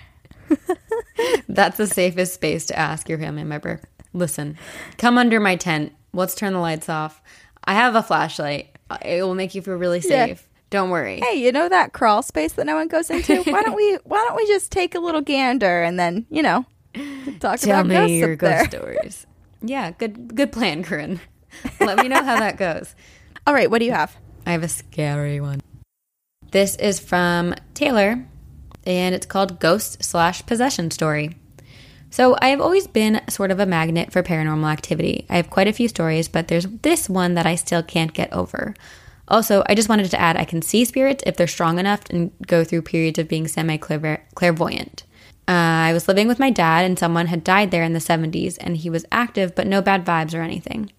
That's 1.49 1.77
the 1.77 1.87
safest 1.87 2.33
space 2.35 2.65
to 2.67 2.77
ask 2.77 3.09
your 3.09 3.17
family 3.17 3.43
member. 3.43 3.81
Listen, 4.13 4.57
come 4.97 5.17
under 5.17 5.39
my 5.39 5.55
tent. 5.55 5.91
Let's 6.13 6.35
turn 6.35 6.53
the 6.53 6.59
lights 6.59 6.87
off. 6.87 7.21
I 7.63 7.73
have 7.73 7.95
a 7.95 8.03
flashlight. 8.03 8.69
It 9.03 9.23
will 9.23 9.35
make 9.35 9.55
you 9.55 9.61
feel 9.61 9.75
really 9.75 10.01
Yeah. 10.07 10.35
Don't 10.69 10.89
worry. 10.89 11.19
Hey, 11.21 11.35
you 11.35 11.51
know 11.51 11.69
that 11.69 11.93
crawl 11.93 12.21
space 12.21 12.53
that 12.53 12.65
no 12.65 12.75
one 12.75 12.87
goes 12.87 13.09
into? 13.09 13.43
Why 13.51 13.61
don't 13.63 13.75
we 13.75 13.97
why 14.03 14.25
don't 14.27 14.35
we 14.35 14.45
just 14.47 14.71
take 14.71 14.95
a 14.95 14.99
little 14.99 15.21
gander 15.21 15.83
and 15.83 15.97
then, 15.99 16.25
you 16.29 16.41
know, 16.41 16.65
talk 17.39 17.59
Tell 17.59 17.81
about 17.81 17.89
ghosts 17.89 18.07
me 18.09 18.19
your 18.19 18.33
up 18.33 18.39
there. 18.39 18.57
ghost 18.59 18.71
stories. 18.71 19.27
Yeah, 19.61 19.91
good 19.91 20.35
good 20.35 20.51
plan, 20.51 20.83
Corinne. 20.83 21.19
Let 21.79 21.97
me 21.97 22.07
know 22.07 22.23
how 22.23 22.39
that 22.39 22.57
goes. 22.57 22.93
All 23.47 23.53
right, 23.53 23.71
what 23.71 23.79
do 23.79 23.85
you 23.85 23.93
have? 23.93 24.15
I 24.45 24.51
have 24.51 24.61
a 24.61 24.67
scary 24.67 25.39
one. 25.39 25.61
This 26.51 26.75
is 26.75 26.99
from 26.99 27.55
Taylor, 27.73 28.27
and 28.85 29.15
it's 29.15 29.25
called 29.25 29.59
Ghost 29.59 30.03
slash 30.03 30.45
Possession 30.45 30.91
Story. 30.91 31.37
So 32.11 32.37
I 32.41 32.49
have 32.49 32.61
always 32.61 32.85
been 32.85 33.21
sort 33.27 33.49
of 33.49 33.59
a 33.59 33.65
magnet 33.65 34.11
for 34.11 34.21
paranormal 34.21 34.71
activity. 34.71 35.25
I 35.31 35.37
have 35.37 35.49
quite 35.49 35.67
a 35.67 35.73
few 35.73 35.87
stories, 35.87 36.27
but 36.27 36.47
there's 36.47 36.67
this 36.83 37.09
one 37.09 37.33
that 37.33 37.47
I 37.47 37.55
still 37.55 37.81
can't 37.81 38.13
get 38.13 38.31
over. 38.31 38.75
Also, 39.27 39.63
I 39.67 39.75
just 39.75 39.89
wanted 39.89 40.09
to 40.11 40.19
add 40.19 40.37
I 40.37 40.45
can 40.45 40.61
see 40.61 40.85
spirits 40.85 41.23
if 41.25 41.35
they're 41.35 41.47
strong 41.47 41.79
enough 41.79 42.01
and 42.09 42.31
go 42.45 42.63
through 42.63 42.83
periods 42.83 43.19
of 43.19 43.27
being 43.27 43.47
semi 43.47 43.77
clairvoyant. 43.77 45.03
Uh, 45.47 45.51
I 45.89 45.93
was 45.93 46.07
living 46.07 46.27
with 46.27 46.39
my 46.39 46.49
dad, 46.49 46.85
and 46.85 46.97
someone 46.97 47.27
had 47.27 47.43
died 47.43 47.69
there 47.69 47.83
in 47.83 47.93
the 47.93 47.99
70s, 47.99 48.57
and 48.59 48.77
he 48.77 48.89
was 48.89 49.05
active, 49.11 49.53
but 49.53 49.67
no 49.67 49.81
bad 49.81 50.03
vibes 50.03 50.33
or 50.33 50.41
anything. 50.41 50.91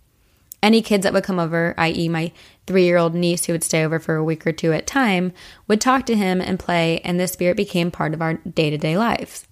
Any 0.63 0.83
kids 0.83 1.03
that 1.03 1.13
would 1.13 1.25
come 1.25 1.39
over, 1.39 1.75
i.e., 1.79 2.09
my 2.09 2.33
three 2.67 2.85
year 2.85 2.97
old 2.97 3.15
niece 3.15 3.45
who 3.45 3.53
would 3.53 3.65
stay 3.65 3.85
over 3.85 3.99
for 3.99 4.17
a 4.17 4.25
week 4.25 4.47
or 4.47 4.53
two 4.53 4.73
at 4.73 4.83
a 4.83 4.85
time, 4.85 5.33
would 5.69 5.81
talk 5.81 6.07
to 6.07 6.17
him 6.17 6.41
and 6.41 6.59
play, 6.59 7.01
and 7.01 7.19
this 7.19 7.33
spirit 7.33 7.57
became 7.57 7.91
part 7.91 8.15
of 8.15 8.23
our 8.23 8.35
day 8.35 8.71
to 8.71 8.79
day 8.79 8.97
lives. 8.97 9.47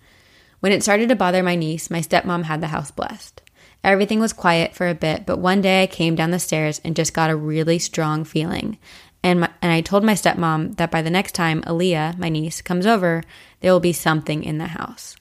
When 0.60 0.72
it 0.72 0.82
started 0.82 1.08
to 1.10 1.16
bother 1.16 1.42
my 1.42 1.56
niece, 1.56 1.90
my 1.90 2.00
stepmom 2.00 2.44
had 2.44 2.60
the 2.60 2.68
house 2.68 2.90
blessed. 2.90 3.42
Everything 3.84 4.18
was 4.18 4.32
quiet 4.32 4.74
for 4.74 4.88
a 4.88 4.94
bit, 4.94 5.26
but 5.26 5.38
one 5.38 5.60
day 5.60 5.82
I 5.82 5.86
came 5.86 6.14
down 6.14 6.30
the 6.30 6.38
stairs 6.38 6.80
and 6.82 6.96
just 6.96 7.12
got 7.12 7.28
a 7.28 7.36
really 7.36 7.78
strong 7.78 8.24
feeling. 8.24 8.78
And, 9.22 9.40
my, 9.40 9.50
and 9.60 9.70
I 9.70 9.82
told 9.82 10.02
my 10.02 10.14
stepmom 10.14 10.76
that 10.76 10.90
by 10.90 11.02
the 11.02 11.10
next 11.10 11.32
time 11.32 11.60
Aaliyah, 11.62 12.16
my 12.16 12.30
niece, 12.30 12.62
comes 12.62 12.86
over, 12.86 13.22
there 13.60 13.72
will 13.72 13.80
be 13.80 13.92
something 13.92 14.42
in 14.42 14.56
the 14.56 14.68
house. 14.68 15.16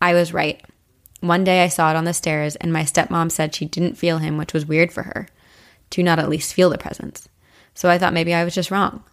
I 0.00 0.12
was 0.12 0.34
right. 0.34 0.62
One 1.20 1.42
day 1.42 1.64
I 1.64 1.68
saw 1.68 1.90
it 1.90 1.96
on 1.96 2.04
the 2.04 2.12
stairs, 2.12 2.54
and 2.56 2.70
my 2.70 2.82
stepmom 2.82 3.32
said 3.32 3.54
she 3.54 3.64
didn't 3.64 3.96
feel 3.96 4.18
him, 4.18 4.36
which 4.36 4.52
was 4.52 4.66
weird 4.66 4.92
for 4.92 5.04
her, 5.04 5.26
to 5.90 6.02
not 6.02 6.18
at 6.18 6.28
least 6.28 6.52
feel 6.52 6.68
the 6.68 6.76
presence. 6.76 7.28
So 7.74 7.88
I 7.88 7.96
thought 7.96 8.12
maybe 8.12 8.34
I 8.34 8.44
was 8.44 8.54
just 8.54 8.70
wrong. 8.70 9.04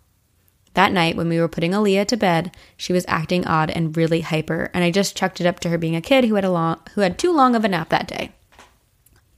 That 0.74 0.92
night, 0.92 1.16
when 1.16 1.30
we 1.30 1.40
were 1.40 1.48
putting 1.48 1.72
Aaliyah 1.72 2.08
to 2.08 2.18
bed, 2.18 2.56
she 2.76 2.92
was 2.92 3.06
acting 3.08 3.48
odd 3.48 3.70
and 3.70 3.96
really 3.96 4.22
hyper, 4.22 4.70
and 4.74 4.84
I 4.84 4.92
just 4.92 5.16
chucked 5.16 5.40
it 5.40 5.48
up 5.48 5.62
to 5.62 5.70
her 5.70 5.78
being 5.78 5.96
a 5.96 6.02
kid 6.02 6.26
who 6.26 6.36
had 6.36 6.44
a 6.44 6.52
long, 6.52 6.80
who 6.96 7.02
had 7.02 7.18
too 7.18 7.32
long 7.32 7.56
of 7.56 7.64
a 7.64 7.70
nap 7.70 7.90
that 7.90 8.08
day. 8.08 8.32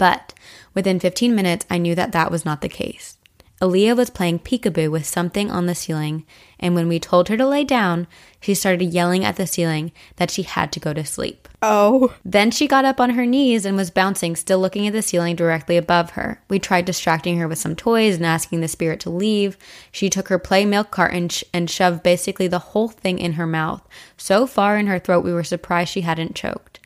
But 0.02 0.34
within 0.74 1.00
15 1.00 1.36
minutes, 1.36 1.64
I 1.70 1.78
knew 1.78 1.94
that 1.94 2.12
that 2.12 2.32
was 2.32 2.44
not 2.44 2.62
the 2.62 2.68
case. 2.68 3.20
Aaliyah 3.62 3.96
was 3.96 4.10
playing 4.10 4.40
peekaboo 4.40 4.90
with 4.90 5.06
something 5.06 5.52
on 5.52 5.68
the 5.68 5.76
ceiling, 5.76 6.26
and 6.60 6.74
when 6.74 6.88
we 6.88 7.00
told 7.00 7.30
her 7.30 7.38
to 7.38 7.46
lay 7.46 7.64
down, 7.64 8.08
she 8.40 8.56
started 8.56 8.86
yelling 8.86 9.24
at 9.24 9.36
the 9.36 9.46
ceiling 9.46 9.92
that 10.16 10.32
she 10.32 10.42
had 10.42 10.72
to 10.72 10.80
go 10.80 10.92
to 10.92 11.06
sleep. 11.06 11.48
Oh. 11.62 12.16
Then 12.26 12.50
she 12.50 12.68
got 12.68 12.84
up 12.84 13.00
on 13.00 13.12
her 13.12 13.28
knees 13.28 13.64
and 13.64 13.78
was 13.78 13.92
bouncing, 13.92 14.36
still 14.36 14.58
looking 14.58 14.88
at 14.88 14.94
the 14.94 15.04
ceiling 15.04 15.36
directly 15.36 15.78
above 15.78 16.10
her. 16.12 16.42
We 16.50 16.58
tried 16.58 16.86
distracting 16.86 17.38
her 17.38 17.48
with 17.48 17.60
some 17.60 17.76
toys 17.76 18.16
and 18.16 18.26
asking 18.26 18.62
the 18.62 18.68
spirit 18.68 19.02
to 19.02 19.12
leave. 19.12 19.56
She 19.92 20.10
took 20.10 20.30
her 20.30 20.40
play 20.40 20.66
milk 20.66 20.90
carton 20.90 21.30
sh- 21.30 21.44
and 21.54 21.70
shoved 21.70 22.02
basically 22.02 22.48
the 22.48 22.58
whole 22.74 22.88
thing 22.88 23.20
in 23.20 23.34
her 23.34 23.46
mouth, 23.46 23.88
so 24.18 24.48
far 24.48 24.80
in 24.80 24.88
her 24.88 24.98
throat 24.98 25.24
we 25.24 25.32
were 25.32 25.44
surprised 25.44 25.92
she 25.92 26.02
hadn't 26.02 26.34
choked. 26.34 26.80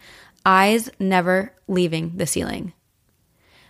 Eyes 0.46 0.90
never 1.00 1.54
leaving 1.70 2.18
the 2.18 2.28
ceiling. 2.28 2.74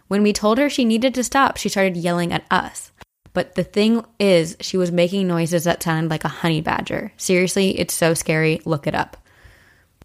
When 0.08 0.24
we 0.24 0.34
told 0.34 0.58
her 0.58 0.70
she 0.70 0.86
needed 0.86 1.14
to 1.16 1.24
stop, 1.24 1.58
she 1.58 1.70
started 1.70 1.98
yelling 1.98 2.32
at 2.32 2.46
us. 2.52 2.92
But 3.34 3.56
the 3.56 3.64
thing 3.64 4.06
is, 4.20 4.56
she 4.62 4.78
was 4.78 4.92
making 4.92 5.28
noises 5.28 5.66
that 5.66 5.84
sounded 5.84 6.10
like 6.10 6.24
a 6.24 6.30
honey 6.30 6.62
badger. 6.62 7.12
Seriously, 7.18 7.80
it's 7.80 7.94
so 7.94 8.14
scary. 8.14 8.62
Look 8.66 8.88
it 8.88 8.96
up. 8.96 9.18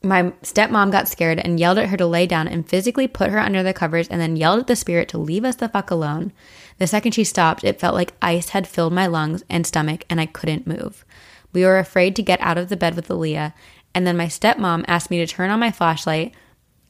My 0.02 0.32
stepmom 0.42 0.90
got 0.90 1.08
scared 1.08 1.38
and 1.38 1.60
yelled 1.60 1.76
at 1.78 1.90
her 1.90 1.96
to 1.98 2.06
lay 2.06 2.26
down 2.26 2.48
and 2.48 2.66
physically 2.66 3.06
put 3.06 3.30
her 3.30 3.38
under 3.38 3.62
the 3.62 3.74
covers 3.74 4.08
and 4.08 4.20
then 4.20 4.34
yelled 4.34 4.60
at 4.60 4.66
the 4.66 4.74
spirit 4.74 5.08
to 5.10 5.18
leave 5.18 5.44
us 5.44 5.56
the 5.56 5.68
fuck 5.68 5.90
alone. 5.90 6.32
The 6.78 6.86
second 6.86 7.12
she 7.12 7.22
stopped, 7.22 7.62
it 7.64 7.78
felt 7.78 7.94
like 7.94 8.14
ice 8.22 8.48
had 8.48 8.66
filled 8.66 8.94
my 8.94 9.06
lungs 9.06 9.44
and 9.50 9.66
stomach 9.66 10.06
and 10.08 10.18
I 10.18 10.26
couldn't 10.26 10.66
move. 10.66 11.04
We 11.52 11.64
were 11.64 11.78
afraid 11.78 12.16
to 12.16 12.22
get 12.22 12.40
out 12.40 12.56
of 12.56 12.70
the 12.70 12.76
bed 12.76 12.96
with 12.96 13.08
Aaliyah, 13.08 13.52
and 13.94 14.06
then 14.06 14.16
my 14.16 14.26
stepmom 14.26 14.84
asked 14.88 15.10
me 15.10 15.18
to 15.18 15.26
turn 15.26 15.50
on 15.50 15.60
my 15.60 15.70
flashlight 15.70 16.34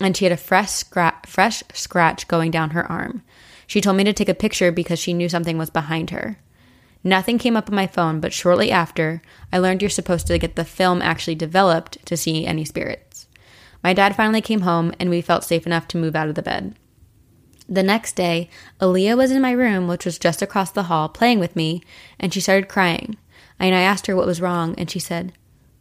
and 0.00 0.16
she 0.16 0.24
had 0.24 0.32
a 0.32 0.36
fresh, 0.36 0.70
scra- 0.70 1.26
fresh 1.26 1.62
scratch 1.72 2.26
going 2.28 2.50
down 2.50 2.70
her 2.70 2.90
arm. 2.90 3.22
She 3.66 3.80
told 3.80 3.96
me 3.96 4.04
to 4.04 4.12
take 4.12 4.28
a 4.28 4.34
picture 4.34 4.72
because 4.72 4.98
she 4.98 5.14
knew 5.14 5.28
something 5.28 5.56
was 5.56 5.70
behind 5.70 6.10
her. 6.10 6.38
Nothing 7.04 7.38
came 7.38 7.56
up 7.56 7.68
on 7.68 7.76
my 7.76 7.86
phone, 7.86 8.20
but 8.20 8.32
shortly 8.32 8.70
after, 8.70 9.22
I 9.52 9.58
learned 9.58 9.80
you're 9.80 9.90
supposed 9.90 10.26
to 10.26 10.38
get 10.38 10.56
the 10.56 10.64
film 10.64 11.00
actually 11.00 11.36
developed 11.36 12.04
to 12.06 12.16
see 12.16 12.44
any 12.44 12.64
spirits. 12.64 13.26
My 13.82 13.94
dad 13.94 14.14
finally 14.14 14.42
came 14.42 14.62
home, 14.62 14.92
and 14.98 15.08
we 15.08 15.22
felt 15.22 15.44
safe 15.44 15.66
enough 15.66 15.88
to 15.88 15.98
move 15.98 16.14
out 16.14 16.28
of 16.28 16.34
the 16.34 16.42
bed. 16.42 16.74
The 17.68 17.82
next 17.82 18.16
day, 18.16 18.50
Aaliyah 18.80 19.16
was 19.16 19.30
in 19.30 19.40
my 19.40 19.52
room, 19.52 19.86
which 19.86 20.04
was 20.04 20.18
just 20.18 20.42
across 20.42 20.72
the 20.72 20.84
hall, 20.84 21.08
playing 21.08 21.38
with 21.38 21.56
me, 21.56 21.80
and 22.18 22.34
she 22.34 22.40
started 22.40 22.68
crying. 22.68 23.16
And 23.58 23.74
I 23.74 23.80
asked 23.80 24.06
her 24.06 24.16
what 24.16 24.26
was 24.26 24.40
wrong, 24.40 24.74
and 24.76 24.90
she 24.90 24.98
said, 24.98 25.32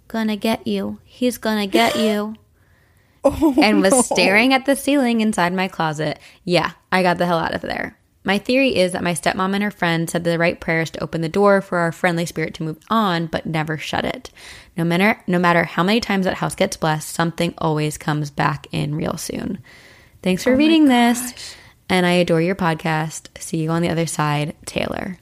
Gonna 0.08 0.36
get 0.36 0.68
you. 0.68 1.00
He's 1.04 1.38
gonna 1.38 1.68
get 1.68 1.96
you. 1.98 2.36
Oh, 3.24 3.56
and 3.62 3.82
was 3.82 3.92
no. 3.92 4.02
staring 4.02 4.54
at 4.54 4.66
the 4.66 4.76
ceiling 4.76 5.22
inside 5.22 5.54
my 5.54 5.68
closet. 5.68 6.20
Yeah, 6.44 6.72
I 6.92 7.04
got 7.04 7.18
the 7.18 7.26
hell 7.26 7.40
out 7.40 7.54
of 7.54 7.62
there. 7.62 7.98
My 8.24 8.38
theory 8.38 8.76
is 8.76 8.92
that 8.92 9.04
my 9.04 9.14
stepmom 9.14 9.54
and 9.54 9.64
her 9.64 9.72
friend 9.72 10.10
said 10.10 10.24
the 10.24 10.38
right 10.38 10.60
prayers 10.60 10.90
to 10.92 11.04
open 11.04 11.22
the 11.22 11.30
door 11.30 11.62
for 11.62 11.80
our 11.80 11.92
friendly 11.92 12.26
spirit 12.26 12.54
to 12.56 12.64
move 12.64 12.78
on, 12.90 13.28
but 13.28 13.46
never 13.46 13.78
shut 13.78 14.06
it. 14.06 14.30
No 14.78 14.84
matter 14.84 15.22
no 15.26 15.40
matter 15.40 15.64
how 15.64 15.84
many 15.84 16.00
times 16.00 16.26
that 16.26 16.36
house 16.36 16.56
gets 16.56 16.78
blessed, 16.78 17.10
something 17.10 17.54
always 17.58 17.98
comes 17.98 18.30
back 18.30 18.68
in 18.72 18.96
real 18.96 19.18
soon. 19.18 19.60
Thanks 20.22 20.44
for 20.44 20.54
Oh 20.54 20.58
reading 20.58 20.86
this, 20.86 21.56
and 21.88 22.06
I 22.06 22.12
adore 22.12 22.42
your 22.42 22.56
podcast. 22.56 23.28
See 23.40 23.58
you 23.58 23.70
on 23.70 23.82
the 23.82 23.90
other 23.90 24.06
side, 24.06 24.56
Taylor. 24.66 25.18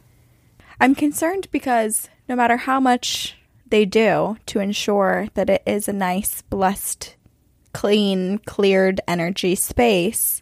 I'm 0.79 0.95
concerned 0.95 1.47
because 1.51 2.09
no 2.27 2.35
matter 2.35 2.57
how 2.57 2.79
much 2.79 3.37
they 3.69 3.85
do 3.85 4.37
to 4.47 4.59
ensure 4.59 5.27
that 5.33 5.49
it 5.49 5.61
is 5.65 5.87
a 5.87 5.93
nice, 5.93 6.41
blessed, 6.43 7.15
clean, 7.77 8.39
cleared 8.39 8.99
energy 9.07 9.53
space, 9.53 10.41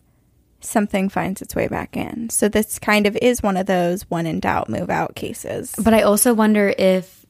something 0.62 1.10
finds 1.10 1.42
its 1.42 1.54
way 1.54 1.68
back 1.68 1.98
in. 1.98 2.30
So 2.30 2.48
this 2.48 2.80
kind 2.80 3.06
of 3.06 3.18
is 3.18 3.44
one 3.44 3.58
of 3.58 3.66
those 3.66 4.10
one 4.10 4.26
in 4.26 4.40
doubt, 4.40 4.70
move 4.70 4.90
out 4.90 5.16
cases. 5.16 5.76
But 5.78 5.94
I 5.94 6.04
also 6.04 6.34
wonder 6.34 6.74
if 6.78 7.26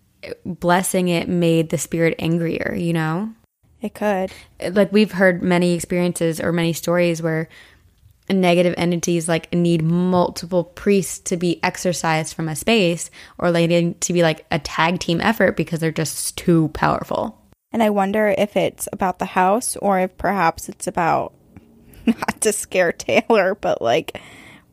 blessing 0.45 1.07
it 1.07 1.27
made 1.27 1.71
the 1.71 1.79
spirit 1.79 2.13
angrier, 2.19 2.75
you 2.77 2.93
know? 2.93 3.33
It 3.81 3.95
could. 3.95 4.31
like 4.75 4.93
we've 4.93 5.11
heard 5.11 5.41
many 5.41 5.73
experiences 5.73 6.39
or 6.39 6.51
many 6.51 6.73
stories 6.73 7.19
where 7.19 7.49
negative 8.29 8.75
entities 8.77 9.27
like 9.27 9.51
need 9.53 9.81
multiple 9.81 10.65
priests 10.65 11.17
to 11.29 11.37
be 11.37 11.59
exorcised 11.63 12.35
from 12.35 12.47
a 12.47 12.55
space 12.55 13.09
or 13.39 13.51
they 13.51 13.65
need 13.65 13.99
to 14.01 14.13
be 14.13 14.21
like 14.21 14.45
a 14.51 14.59
tag 14.59 14.99
team 14.99 15.19
effort 15.19 15.57
because 15.57 15.79
they're 15.79 15.91
just 15.91 16.37
too 16.37 16.67
powerful 16.75 17.41
And 17.75 17.83
I 17.83 17.89
wonder 17.89 18.33
if 18.37 18.55
it's 18.55 18.87
about 18.93 19.19
the 19.19 19.25
house 19.25 19.75
or 19.75 19.99
if 19.99 20.17
perhaps 20.17 20.69
it's 20.69 20.87
about, 20.87 21.33
not 22.05 22.39
to 22.39 22.53
scare 22.53 22.93
Taylor, 22.93 23.53
but 23.53 23.81
like 23.81 24.21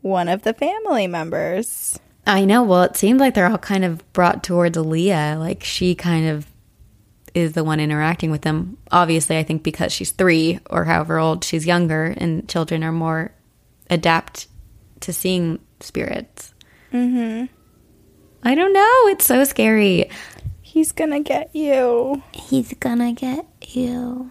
one 0.03 0.29
of 0.29 0.43
the 0.43 0.55
family 0.55 1.09
members. 1.09 1.99
i 2.29 2.45
know 2.45 2.63
well 2.63 2.85
it 2.85 2.97
seems 2.97 3.19
like 3.19 3.35
they're 3.35 3.51
all 3.51 3.59
kind 3.59 3.85
of 3.85 4.13
brought 4.13 4.45
towards 4.45 4.77
Leah. 4.79 5.35
like 5.37 5.65
she 5.65 5.97
kind 5.97 6.29
of 6.29 6.47
is 7.35 7.55
the 7.55 7.65
one 7.65 7.81
interacting 7.81 8.31
with 8.31 8.43
them 8.43 8.79
obviously 8.93 9.37
i 9.37 9.43
think 9.43 9.65
because 9.65 9.93
she's 9.93 10.13
three 10.13 10.61
or 10.71 10.85
however 10.85 11.19
old 11.19 11.43
she's 11.43 11.67
younger 11.67 12.15
and 12.17 12.49
children 12.49 12.85
are 12.85 12.93
more 12.93 13.33
adapt 13.91 14.47
to 15.01 15.13
seeing 15.13 15.59
spirits 15.81 16.55
Mm-hmm. 16.93 17.47
i 18.45 18.55
don't 18.55 18.73
know 18.73 19.09
it's 19.13 19.25
so 19.27 19.43
scary 19.45 20.09
He's 20.73 20.91
gonna 20.93 21.21
get 21.21 21.55
you. 21.55 22.23
he's 22.33 22.73
gonna 22.81 23.13
get 23.13 23.45
you. 23.77 24.31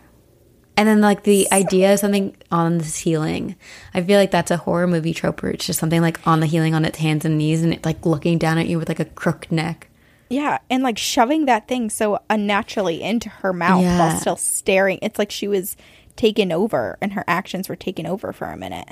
And 0.76 0.88
then, 0.88 1.02
like, 1.02 1.22
the 1.24 1.48
idea 1.52 1.94
of 1.94 2.00
something 2.00 2.36
on 2.50 2.80
the 2.80 2.84
ceiling. 2.84 3.56
I 3.94 4.02
feel 4.02 4.18
like 4.18 4.32
that's 4.32 4.50
a 4.50 4.58
horror 4.58 4.88
movie 4.88 5.14
trope 5.14 5.44
where 5.44 5.52
it's 5.52 5.66
just 5.68 5.80
something 5.80 6.02
like 6.02 6.26
on 6.26 6.40
the 6.40 6.48
ceiling 6.48 6.74
on 6.74 6.84
its 6.86 6.98
hands 6.98 7.26
and 7.26 7.38
knees 7.38 7.62
and 7.62 7.74
it's 7.74 7.86
like 7.86 8.04
looking 8.06 8.40
down 8.40 8.58
at 8.58 8.68
you 8.68 8.80
with 8.80 8.90
like 8.90 9.00
a 9.00 9.06
crooked 9.06 9.52
neck. 9.52 9.90
Yeah, 10.30 10.58
and 10.70 10.82
like 10.82 10.98
shoving 10.98 11.46
that 11.46 11.68
thing 11.68 11.92
so 11.92 12.20
unnaturally 12.30 13.04
into 13.04 13.30
her 13.30 13.54
mouth 13.54 13.84
Yeah. 13.84 14.00
while 14.00 14.20
still 14.20 14.36
staring. 14.38 14.98
It's 15.04 15.20
like 15.20 15.30
she 15.30 15.48
was 15.48 15.78
taken 16.16 16.52
over 16.52 16.98
and 17.02 17.14
her 17.14 17.24
actions 17.28 17.70
were 17.70 17.76
taken 17.76 18.08
over 18.08 18.34
for 18.34 18.48
a 18.48 18.58
minute. 18.58 18.88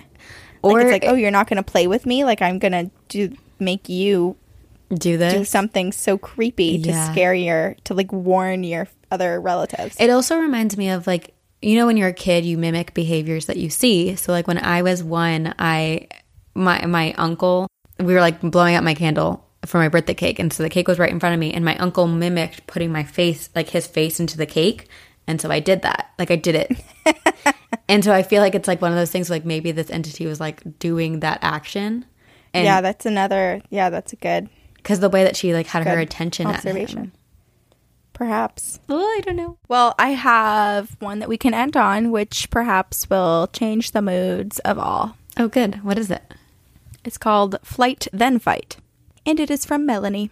Like 0.61 0.73
Or 0.73 0.79
it's 0.81 0.91
like, 0.91 1.05
oh, 1.07 1.15
you're 1.15 1.31
not 1.31 1.47
gonna 1.47 1.63
play 1.63 1.87
with 1.87 2.05
me? 2.05 2.23
Like 2.25 2.43
I'm 2.43 2.59
gonna 2.59 2.91
do 3.07 3.35
make 3.57 3.89
you 3.89 4.35
do 4.93 5.17
this. 5.17 5.33
do 5.33 5.43
something 5.45 5.91
so 5.91 6.17
creepy 6.17 6.81
to 6.81 6.89
Yeah. 6.89 7.11
scare 7.11 7.33
your 7.33 7.75
to 7.85 7.93
like 7.93 8.11
warn 8.11 8.63
your 8.63 8.87
other 9.11 9.39
relatives. 9.39 9.95
It 9.99 10.09
also 10.09 10.37
reminds 10.37 10.77
me 10.77 10.89
of 10.89 11.07
like 11.07 11.33
you 11.61 11.75
know 11.75 11.85
when 11.87 11.97
you're 11.97 12.09
a 12.09 12.13
kid 12.13 12.45
you 12.45 12.57
mimic 12.57 12.93
behaviors 12.93 13.45
that 13.47 13.57
you 13.57 13.69
see. 13.69 14.15
So 14.15 14.31
like 14.31 14.47
when 14.47 14.57
I 14.57 14.81
was 14.81 15.03
one, 15.03 15.53
I 15.59 16.07
my 16.55 16.85
my 16.85 17.13
uncle 17.13 17.67
we 17.99 18.13
were 18.13 18.21
like 18.21 18.41
blowing 18.41 18.75
out 18.75 18.83
my 18.83 18.93
candle 18.95 19.45
for 19.65 19.77
my 19.77 19.89
birthday 19.89 20.13
cake 20.13 20.39
and 20.39 20.53
so 20.53 20.63
the 20.63 20.69
cake 20.69 20.87
was 20.87 20.97
right 20.97 21.11
in 21.11 21.19
front 21.19 21.33
of 21.33 21.39
me 21.39 21.53
and 21.53 21.65
my 21.65 21.75
uncle 21.77 22.07
mimicked 22.07 22.65
putting 22.65 22.91
my 22.93 23.03
face 23.03 23.49
like 23.55 23.69
his 23.69 23.85
face 23.87 24.19
into 24.19 24.37
the 24.37 24.45
cake 24.45 24.87
and 25.27 25.39
so 25.39 25.51
I 25.51 25.59
did 25.59 25.83
that. 25.83 26.09
Like 26.17 26.31
I 26.31 26.37
did 26.37 26.55
it. 26.55 26.71
and 27.87 28.03
so 28.03 28.11
I 28.11 28.23
feel 28.23 28.41
like 28.41 28.55
it's 28.55 28.67
like 28.67 28.81
one 28.81 28.91
of 28.91 28.97
those 28.97 29.11
things 29.11 29.29
like 29.29 29.45
maybe 29.45 29.71
this 29.71 29.91
entity 29.91 30.25
was 30.25 30.39
like 30.39 30.79
doing 30.79 31.19
that 31.19 31.37
action. 31.43 32.05
And 32.51 32.65
yeah, 32.65 32.81
that's 32.81 33.05
another. 33.05 33.61
Yeah, 33.69 33.91
that's 33.91 34.11
a 34.11 34.15
good 34.15 34.49
because 34.83 34.99
the 34.99 35.09
way 35.09 35.23
that 35.23 35.35
she 35.35 35.53
like 35.53 35.67
had 35.67 35.85
her 35.85 35.95
Good 35.95 36.03
attention 36.03 36.47
at 36.47 36.55
observation. 36.55 36.97
him. 36.99 37.11
perhaps. 38.13 38.79
Oh, 38.89 38.97
I 39.17 39.21
don't 39.21 39.35
know. 39.35 39.57
Well, 39.67 39.95
I 39.97 40.09
have 40.09 40.97
one 40.99 41.19
that 41.19 41.29
we 41.29 41.37
can 41.37 41.53
end 41.53 41.77
on, 41.77 42.11
which 42.11 42.49
perhaps 42.49 43.09
will 43.09 43.47
change 43.47 43.91
the 43.91 44.01
moods 44.01 44.59
of 44.59 44.77
all. 44.77 45.15
Oh, 45.37 45.47
good. 45.47 45.83
What 45.83 45.97
is 45.97 46.11
it? 46.11 46.23
It's 47.05 47.17
called 47.17 47.57
Flight 47.63 48.07
Then 48.11 48.39
Fight, 48.39 48.77
and 49.25 49.39
it 49.39 49.49
is 49.49 49.65
from 49.65 49.85
Melanie. 49.85 50.31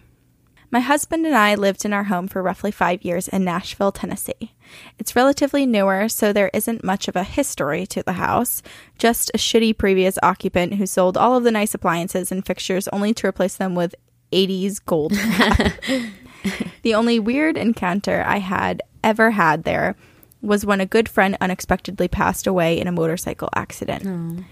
My 0.70 0.80
husband 0.80 1.24
and 1.24 1.34
I 1.34 1.54
lived 1.54 1.86
in 1.86 1.94
our 1.94 2.04
home 2.04 2.28
for 2.28 2.42
roughly 2.42 2.70
five 2.70 3.02
years 3.02 3.26
in 3.26 3.42
Nashville, 3.42 3.90
Tennessee. 3.90 4.52
It's 4.98 5.16
relatively 5.16 5.64
newer, 5.64 6.10
so 6.10 6.30
there 6.30 6.50
isn't 6.52 6.84
much 6.84 7.08
of 7.08 7.16
a 7.16 7.22
history 7.24 7.86
to 7.86 8.02
the 8.02 8.12
house, 8.14 8.62
just 8.98 9.30
a 9.32 9.38
shitty 9.38 9.78
previous 9.78 10.18
occupant 10.22 10.74
who 10.74 10.84
sold 10.84 11.16
all 11.16 11.38
of 11.38 11.44
the 11.44 11.50
nice 11.50 11.72
appliances 11.72 12.30
and 12.30 12.44
fixtures 12.44 12.86
only 12.88 13.14
to 13.14 13.26
replace 13.26 13.54
them 13.56 13.74
with 13.74 13.94
80s 14.32 14.80
gold. 14.84 15.12
the 16.82 16.94
only 16.94 17.18
weird 17.18 17.56
encounter 17.56 18.22
I 18.26 18.38
had 18.38 18.82
ever 19.02 19.32
had 19.32 19.64
there 19.64 19.96
was 20.40 20.64
when 20.64 20.80
a 20.80 20.86
good 20.86 21.08
friend 21.08 21.36
unexpectedly 21.40 22.08
passed 22.08 22.46
away 22.46 22.78
in 22.78 22.86
a 22.86 22.92
motorcycle 22.92 23.48
accident. 23.54 24.44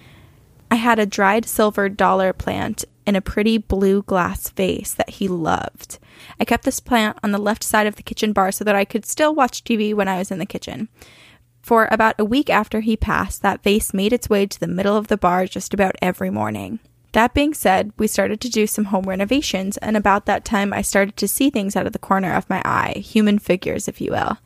I 0.70 0.76
had 0.76 0.98
a 0.98 1.06
dried 1.06 1.44
silver 1.44 1.88
dollar 1.88 2.32
plant 2.32 2.84
in 3.06 3.14
a 3.14 3.20
pretty 3.20 3.56
blue 3.56 4.02
glass 4.02 4.48
vase 4.50 4.92
that 4.94 5.10
he 5.10 5.28
loved. 5.28 5.98
I 6.40 6.44
kept 6.44 6.64
this 6.64 6.80
plant 6.80 7.18
on 7.22 7.30
the 7.30 7.38
left 7.38 7.62
side 7.62 7.86
of 7.86 7.94
the 7.96 8.02
kitchen 8.02 8.32
bar 8.32 8.50
so 8.50 8.64
that 8.64 8.74
I 8.74 8.84
could 8.84 9.06
still 9.06 9.34
watch 9.34 9.62
TV 9.62 9.94
when 9.94 10.08
I 10.08 10.18
was 10.18 10.32
in 10.32 10.38
the 10.38 10.46
kitchen. 10.46 10.88
For 11.62 11.88
about 11.90 12.16
a 12.18 12.24
week 12.24 12.50
after 12.50 12.80
he 12.80 12.96
passed, 12.96 13.42
that 13.42 13.62
vase 13.62 13.94
made 13.94 14.12
its 14.12 14.28
way 14.28 14.46
to 14.46 14.58
the 14.58 14.66
middle 14.66 14.96
of 14.96 15.06
the 15.06 15.16
bar 15.16 15.46
just 15.46 15.72
about 15.72 15.96
every 16.02 16.30
morning. 16.30 16.80
That 17.16 17.32
being 17.32 17.54
said, 17.54 17.94
we 17.96 18.08
started 18.08 18.42
to 18.42 18.50
do 18.50 18.66
some 18.66 18.84
home 18.84 19.06
renovations, 19.06 19.78
and 19.78 19.96
about 19.96 20.26
that 20.26 20.44
time, 20.44 20.74
I 20.74 20.82
started 20.82 21.16
to 21.16 21.26
see 21.26 21.48
things 21.48 21.74
out 21.74 21.86
of 21.86 21.94
the 21.94 21.98
corner 21.98 22.34
of 22.34 22.50
my 22.50 22.60
eye, 22.62 22.98
human 22.98 23.38
figures, 23.38 23.88
if 23.88 24.02
you 24.02 24.10
will. 24.10 24.36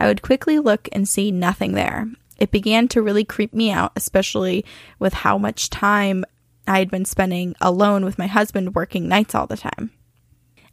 I 0.00 0.08
would 0.08 0.20
quickly 0.20 0.58
look 0.58 0.88
and 0.90 1.08
see 1.08 1.30
nothing 1.30 1.74
there. 1.74 2.08
It 2.36 2.50
began 2.50 2.88
to 2.88 3.02
really 3.02 3.24
creep 3.24 3.54
me 3.54 3.70
out, 3.70 3.92
especially 3.94 4.64
with 4.98 5.14
how 5.14 5.38
much 5.38 5.70
time 5.70 6.24
I 6.66 6.80
had 6.80 6.90
been 6.90 7.04
spending 7.04 7.54
alone 7.60 8.04
with 8.04 8.18
my 8.18 8.26
husband 8.26 8.74
working 8.74 9.06
nights 9.06 9.36
all 9.36 9.46
the 9.46 9.56
time. 9.56 9.92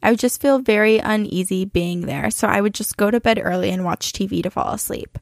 I 0.01 0.09
would 0.09 0.19
just 0.19 0.41
feel 0.41 0.57
very 0.57 0.97
uneasy 0.97 1.63
being 1.63 2.07
there, 2.07 2.31
so 2.31 2.47
I 2.47 2.59
would 2.59 2.73
just 2.73 2.97
go 2.97 3.11
to 3.11 3.19
bed 3.19 3.39
early 3.39 3.69
and 3.69 3.85
watch 3.85 4.13
TV 4.13 4.41
to 4.41 4.49
fall 4.49 4.73
asleep. 4.73 5.19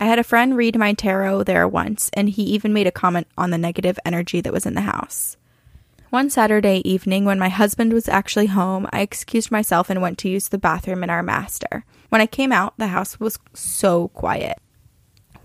I 0.00 0.06
had 0.06 0.18
a 0.18 0.24
friend 0.24 0.56
read 0.56 0.76
my 0.76 0.94
tarot 0.94 1.44
there 1.44 1.68
once, 1.68 2.10
and 2.14 2.28
he 2.28 2.42
even 2.42 2.72
made 2.72 2.88
a 2.88 2.90
comment 2.90 3.28
on 3.38 3.50
the 3.50 3.56
negative 3.56 4.00
energy 4.04 4.40
that 4.40 4.52
was 4.52 4.66
in 4.66 4.74
the 4.74 4.80
house. 4.80 5.36
One 6.10 6.28
Saturday 6.28 6.82
evening, 6.84 7.24
when 7.24 7.38
my 7.38 7.48
husband 7.48 7.92
was 7.92 8.08
actually 8.08 8.46
home, 8.46 8.88
I 8.92 9.00
excused 9.00 9.52
myself 9.52 9.88
and 9.88 10.02
went 10.02 10.18
to 10.18 10.28
use 10.28 10.48
the 10.48 10.58
bathroom 10.58 11.04
in 11.04 11.10
our 11.10 11.22
master. 11.22 11.84
When 12.08 12.20
I 12.20 12.26
came 12.26 12.50
out, 12.50 12.74
the 12.78 12.88
house 12.88 13.20
was 13.20 13.38
so 13.54 14.08
quiet. 14.08 14.58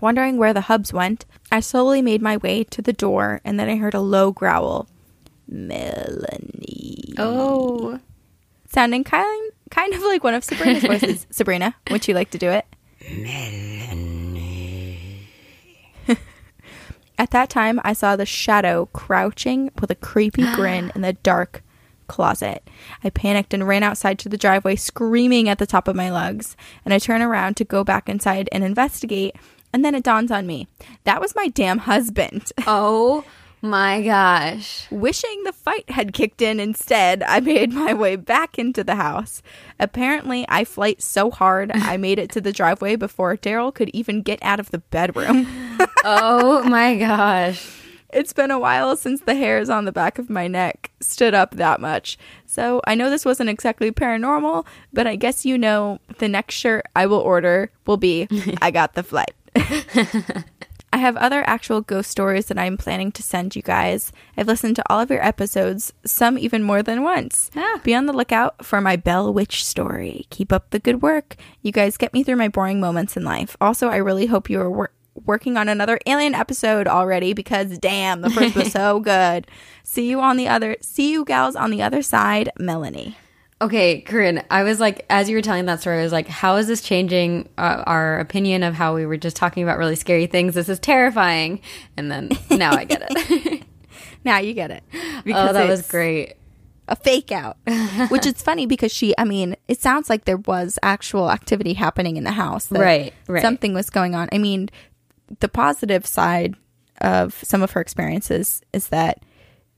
Wondering 0.00 0.38
where 0.38 0.52
the 0.52 0.62
hubs 0.62 0.92
went, 0.92 1.24
I 1.52 1.60
slowly 1.60 2.02
made 2.02 2.20
my 2.20 2.36
way 2.38 2.64
to 2.64 2.82
the 2.82 2.92
door 2.92 3.40
and 3.44 3.60
then 3.60 3.68
I 3.68 3.76
heard 3.76 3.94
a 3.94 4.00
low 4.00 4.32
growl. 4.32 4.88
Melanie. 5.46 7.14
Oh. 7.16 8.00
Sounding 8.68 9.04
kind, 9.04 9.52
kind 9.70 9.94
of 9.94 10.02
like 10.02 10.24
one 10.24 10.34
of 10.34 10.42
Sabrina's 10.42 10.82
voices. 10.86 11.28
Sabrina, 11.30 11.76
would 11.92 12.08
you 12.08 12.14
like 12.14 12.32
to 12.32 12.38
do 12.38 12.50
it? 12.50 12.66
At 17.26 17.32
that 17.32 17.50
time, 17.50 17.80
I 17.82 17.92
saw 17.92 18.14
the 18.14 18.24
shadow 18.24 18.88
crouching 18.92 19.72
with 19.80 19.90
a 19.90 19.96
creepy 19.96 20.44
grin 20.54 20.92
in 20.94 21.00
the 21.00 21.14
dark 21.14 21.64
closet. 22.06 22.70
I 23.02 23.10
panicked 23.10 23.52
and 23.52 23.66
ran 23.66 23.82
outside 23.82 24.20
to 24.20 24.28
the 24.28 24.36
driveway, 24.38 24.76
screaming 24.76 25.48
at 25.48 25.58
the 25.58 25.66
top 25.66 25.88
of 25.88 25.96
my 25.96 26.08
lungs. 26.08 26.56
And 26.84 26.94
I 26.94 27.00
turn 27.00 27.22
around 27.22 27.56
to 27.56 27.64
go 27.64 27.82
back 27.82 28.08
inside 28.08 28.48
and 28.52 28.62
investigate. 28.62 29.34
And 29.72 29.84
then 29.84 29.96
it 29.96 30.04
dawns 30.04 30.30
on 30.30 30.46
me 30.46 30.68
that 31.02 31.20
was 31.20 31.34
my 31.34 31.48
damn 31.48 31.78
husband. 31.78 32.52
Oh 32.68 33.24
my 33.66 34.02
gosh. 34.02 34.86
Wishing 34.90 35.42
the 35.44 35.52
fight 35.52 35.90
had 35.90 36.12
kicked 36.12 36.40
in 36.40 36.58
instead, 36.60 37.22
I 37.22 37.40
made 37.40 37.72
my 37.72 37.92
way 37.92 38.16
back 38.16 38.58
into 38.58 38.82
the 38.82 38.94
house. 38.94 39.42
Apparently, 39.78 40.46
I 40.48 40.64
flight 40.64 41.02
so 41.02 41.30
hard 41.30 41.70
I 41.74 41.96
made 41.98 42.18
it 42.18 42.30
to 42.30 42.40
the 42.40 42.52
driveway 42.52 42.96
before 42.96 43.36
Daryl 43.36 43.74
could 43.74 43.90
even 43.90 44.22
get 44.22 44.38
out 44.42 44.60
of 44.60 44.70
the 44.70 44.78
bedroom. 44.78 45.46
Oh 46.08 46.62
my 46.62 46.96
gosh. 46.96 47.68
It's 48.12 48.32
been 48.32 48.52
a 48.52 48.60
while 48.60 48.96
since 48.96 49.22
the 49.22 49.34
hairs 49.34 49.68
on 49.68 49.84
the 49.84 49.92
back 49.92 50.20
of 50.20 50.30
my 50.30 50.46
neck 50.46 50.92
stood 51.00 51.34
up 51.34 51.56
that 51.56 51.80
much. 51.80 52.16
So 52.46 52.80
I 52.86 52.94
know 52.94 53.10
this 53.10 53.24
wasn't 53.24 53.50
exactly 53.50 53.90
paranormal, 53.90 54.64
but 54.92 55.08
I 55.08 55.16
guess 55.16 55.44
you 55.44 55.58
know 55.58 55.98
the 56.18 56.28
next 56.28 56.54
shirt 56.54 56.86
I 56.94 57.06
will 57.06 57.18
order 57.18 57.72
will 57.86 57.96
be 57.96 58.28
I 58.62 58.70
got 58.70 58.94
the 58.94 59.02
flight. 59.02 59.34
I 60.96 61.00
have 61.00 61.18
other 61.18 61.44
actual 61.46 61.82
ghost 61.82 62.10
stories 62.10 62.46
that 62.46 62.58
I'm 62.58 62.78
planning 62.78 63.12
to 63.12 63.22
send 63.22 63.54
you 63.54 63.60
guys. 63.60 64.12
I've 64.34 64.46
listened 64.46 64.76
to 64.76 64.84
all 64.90 64.98
of 64.98 65.10
your 65.10 65.22
episodes, 65.22 65.92
some 66.06 66.38
even 66.38 66.62
more 66.62 66.82
than 66.82 67.02
once. 67.02 67.50
Ah. 67.54 67.80
Be 67.84 67.94
on 67.94 68.06
the 68.06 68.14
lookout 68.14 68.64
for 68.64 68.80
my 68.80 68.96
Bell 68.96 69.30
Witch 69.30 69.62
story. 69.62 70.26
Keep 70.30 70.54
up 70.54 70.70
the 70.70 70.78
good 70.78 71.02
work. 71.02 71.36
You 71.60 71.70
guys 71.70 71.98
get 71.98 72.14
me 72.14 72.22
through 72.22 72.36
my 72.36 72.48
boring 72.48 72.80
moments 72.80 73.14
in 73.14 73.24
life. 73.24 73.58
Also, 73.60 73.90
I 73.90 73.96
really 73.96 74.24
hope 74.24 74.48
you 74.48 74.58
are 74.58 74.70
wor- 74.70 74.92
working 75.26 75.58
on 75.58 75.68
another 75.68 75.98
alien 76.06 76.34
episode 76.34 76.88
already 76.88 77.34
because 77.34 77.76
damn, 77.76 78.22
the 78.22 78.30
first 78.30 78.54
was 78.56 78.72
so 78.72 78.98
good. 78.98 79.46
See 79.84 80.08
you 80.08 80.22
on 80.22 80.38
the 80.38 80.48
other 80.48 80.78
see 80.80 81.12
you 81.12 81.26
gals 81.26 81.56
on 81.56 81.70
the 81.70 81.82
other 81.82 82.00
side, 82.00 82.50
Melanie. 82.58 83.18
Okay, 83.62 84.02
Corinne, 84.02 84.42
I 84.50 84.64
was 84.64 84.80
like, 84.80 85.06
as 85.08 85.30
you 85.30 85.36
were 85.36 85.42
telling 85.42 85.64
that 85.64 85.80
story, 85.80 85.98
I 85.98 86.02
was 86.02 86.12
like, 86.12 86.28
how 86.28 86.56
is 86.56 86.66
this 86.66 86.82
changing 86.82 87.48
uh, 87.56 87.84
our 87.86 88.18
opinion 88.18 88.62
of 88.62 88.74
how 88.74 88.94
we 88.94 89.06
were 89.06 89.16
just 89.16 89.34
talking 89.34 89.62
about 89.62 89.78
really 89.78 89.96
scary 89.96 90.26
things? 90.26 90.54
This 90.54 90.68
is 90.68 90.78
terrifying. 90.78 91.60
And 91.96 92.10
then 92.10 92.30
now 92.50 92.72
I 92.72 92.84
get 92.84 93.06
it. 93.10 93.62
Now 94.24 94.38
you 94.38 94.54
get 94.54 94.72
it. 94.72 94.82
oh, 94.92 95.52
that 95.52 95.68
was 95.68 95.86
great. 95.86 96.34
a 96.88 96.96
fake 96.96 97.30
out. 97.30 97.58
Which 98.08 98.26
is 98.26 98.42
funny 98.42 98.66
because 98.66 98.92
she, 98.92 99.14
I 99.16 99.24
mean, 99.24 99.54
it 99.68 99.80
sounds 99.80 100.10
like 100.10 100.24
there 100.24 100.38
was 100.38 100.80
actual 100.82 101.30
activity 101.30 101.74
happening 101.74 102.16
in 102.16 102.24
the 102.24 102.32
house. 102.32 102.70
Right, 102.72 103.14
right. 103.28 103.40
Something 103.40 103.72
was 103.72 103.88
going 103.88 104.16
on. 104.16 104.28
I 104.32 104.38
mean, 104.38 104.68
the 105.38 105.48
positive 105.48 106.06
side 106.06 106.56
of 107.00 107.34
some 107.44 107.62
of 107.62 107.70
her 107.70 107.80
experiences 107.80 108.62
is 108.72 108.88
that 108.88 109.22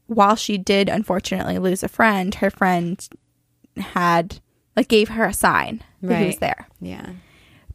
while 0.07 0.35
she 0.35 0.57
did 0.57 0.89
unfortunately 0.89 1.59
lose 1.59 1.83
a 1.83 1.89
friend, 1.89 2.35
her 2.37 2.51
friend 2.51 3.07
had, 3.81 4.41
like, 4.77 4.89
gave 4.89 5.09
her 5.11 5.25
a 5.25 5.33
sign 5.33 5.83
that 6.03 6.21
he 6.21 6.27
was 6.27 6.39
there. 6.39 6.67
Yeah. 6.81 7.11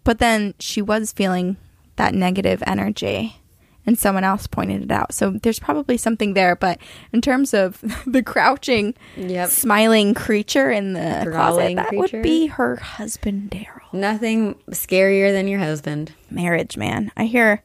But 0.04 0.20
then 0.20 0.54
she 0.60 0.82
was 0.82 1.12
feeling 1.12 1.58
that 1.96 2.13
negative 2.13 2.62
energy 2.66 3.38
and 3.86 4.00
someone 4.00 4.24
else 4.24 4.48
pointed 4.48 4.82
it 4.82 4.92
out. 4.92 5.13
So 5.13 5.32
there's 5.44 5.60
probably 5.60 5.98
something 5.98 6.34
there. 6.34 6.56
But 6.56 6.80
in 7.12 7.20
terms 7.22 7.54
of 7.54 7.82
the 8.08 8.24
crouching, 8.24 8.96
Yep. 9.18 9.50
smiling 9.50 10.13
creature 10.13 10.72
in 10.72 10.94
the 10.94 11.28
closet, 11.30 11.76
that 11.76 11.88
creature. 11.89 12.18
would 12.18 12.24
be 12.24 12.48
her 12.48 12.78
husband, 12.78 13.52
Daryl. 13.52 13.92
Nothing 13.94 14.56
scarier 14.72 15.32
than 15.32 15.48
your 15.48 15.60
husband. 15.60 16.13
Marriage, 16.32 16.78
man. 16.78 17.12
I 17.18 17.26
hear, 17.26 17.62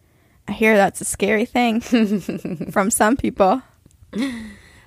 I 0.48 0.52
hear 0.52 0.76
that's 0.76 1.00
a 1.00 1.04
scary 1.04 1.44
thing 1.46 1.80
from 2.72 2.90
some 2.90 3.16
people. 3.16 3.62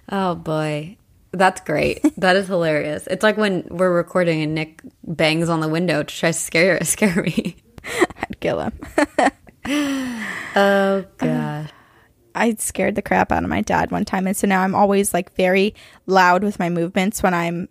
Oh 0.10 0.36
boy. 0.36 0.98
That's 1.32 1.62
great. 1.62 2.02
that 2.18 2.36
is 2.36 2.48
hilarious. 2.48 3.08
It's 3.08 3.24
like 3.24 3.38
when 3.38 3.66
we're 3.70 3.96
recording 3.96 4.42
and 4.42 4.54
Nick 4.54 4.82
bangs 5.04 5.48
on 5.50 5.62
the 5.62 5.70
window 5.70 6.04
to 6.04 6.16
try 6.16 6.30
to 6.32 6.38
scare 6.38 6.84
scare 6.84 7.24
me. 7.24 7.56
I'd 7.84 8.40
kill 8.40 8.60
him. 8.60 8.74
Oh 10.54 11.06
gosh. 11.18 11.70
I 12.34 12.56
scared 12.56 12.96
the 12.96 13.02
crap 13.02 13.32
out 13.32 13.44
of 13.44 13.50
my 13.50 13.62
dad 13.62 13.92
one 13.92 14.06
time, 14.06 14.26
and 14.28 14.36
so 14.36 14.48
now 14.48 14.62
I'm 14.64 14.76
always 14.76 15.14
like 15.14 15.34
very 15.36 15.76
loud 16.08 16.44
with 16.44 16.60
my 16.60 16.70
movements 16.70 17.22
when 17.22 17.34
I'm 17.34 17.70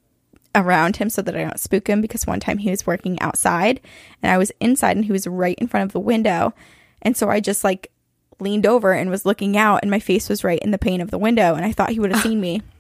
around 0.54 0.96
him 0.96 1.10
so 1.10 1.20
that 1.22 1.36
I 1.36 1.44
don't 1.44 1.60
spook 1.60 1.88
him. 1.88 2.00
Because 2.00 2.26
one 2.26 2.40
time 2.40 2.58
he 2.58 2.70
was 2.70 2.86
working 2.86 3.20
outside 3.20 3.80
and 4.22 4.30
I 4.30 4.38
was 4.38 4.52
inside 4.60 4.96
and 4.96 5.04
he 5.04 5.12
was 5.12 5.26
right 5.26 5.58
in 5.58 5.66
front 5.68 5.84
of 5.84 5.92
the 5.92 6.00
window, 6.00 6.54
and 7.02 7.16
so 7.16 7.28
I 7.28 7.40
just 7.40 7.64
like 7.64 7.90
leaned 8.38 8.66
over 8.66 8.92
and 8.92 9.10
was 9.10 9.26
looking 9.26 9.56
out, 9.56 9.80
and 9.82 9.90
my 9.90 10.00
face 10.00 10.28
was 10.28 10.44
right 10.44 10.60
in 10.60 10.70
the 10.70 10.78
pane 10.78 11.00
of 11.00 11.10
the 11.10 11.18
window, 11.18 11.54
and 11.54 11.64
I 11.64 11.72
thought 11.72 11.90
he 11.90 12.00
would 12.00 12.12
have 12.12 12.22
seen 12.22 12.40
me, 12.40 12.62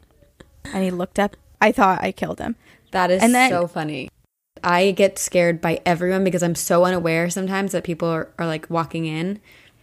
and 0.64 0.82
he 0.84 0.90
looked 0.90 1.18
up. 1.18 1.36
I 1.60 1.72
thought 1.72 2.02
I 2.02 2.12
killed 2.12 2.38
him. 2.40 2.56
That 2.92 3.10
is 3.10 3.22
And 3.22 3.34
then- 3.34 3.50
so 3.50 3.66
funny. 3.66 4.08
I 4.62 4.90
get 4.90 5.18
scared 5.18 5.60
by 5.60 5.80
everyone 5.86 6.22
because 6.24 6.42
I'm 6.42 6.54
so 6.54 6.84
unaware 6.84 7.30
sometimes 7.30 7.72
that 7.72 7.84
people 7.84 8.08
are, 8.08 8.28
are 8.38 8.46
like 8.46 8.68
walking 8.68 9.06
in 9.06 9.40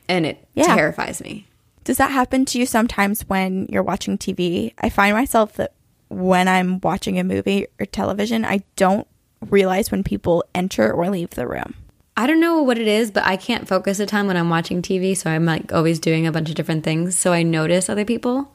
and 0.07 0.25
it 0.25 0.45
Yeah. 0.53 0.75
terrifies 0.75 1.21
me. 1.21 1.47
Does 1.83 1.97
that 1.97 2.11
happen 2.11 2.45
to 2.45 2.59
you 2.59 2.65
sometimes 2.65 3.21
when 3.21 3.65
you're 3.71 3.81
watching 3.81 4.17
TV? 4.17 4.73
I 4.79 4.89
find 4.89 5.15
myself 5.15 5.53
that 5.53 5.71
when 6.09 6.47
I'm 6.47 6.79
watching 6.81 7.17
a 7.17 7.23
movie 7.23 7.65
or 7.79 7.85
television, 7.85 8.45
I 8.45 8.63
don't 8.75 9.07
realize 9.49 9.89
when 9.91 10.03
people 10.03 10.43
enter 10.53 10.91
or 10.91 11.09
leave 11.09 11.31
the 11.31 11.47
room. 11.47 11.73
I 12.15 12.27
don't 12.27 12.39
know 12.41 12.61
what 12.61 12.77
it 12.79 12.87
is, 12.87 13.09
but 13.11 13.23
I 13.25 13.35
can't 13.37 13.67
focus 13.67 13.99
a 13.99 14.05
ton 14.05 14.27
when 14.27 14.37
I'm 14.37 14.49
watching 14.49 14.81
TV, 14.81 15.15
so 15.15 15.29
I'm 15.29 15.45
like 15.45 15.71
always 15.71 15.99
doing 15.99 16.25
a 16.27 16.31
bunch 16.31 16.49
of 16.49 16.55
different 16.55 16.83
things, 16.83 17.17
so 17.17 17.31
I 17.33 17.43
notice 17.43 17.89
other 17.89 18.05
people. 18.05 18.53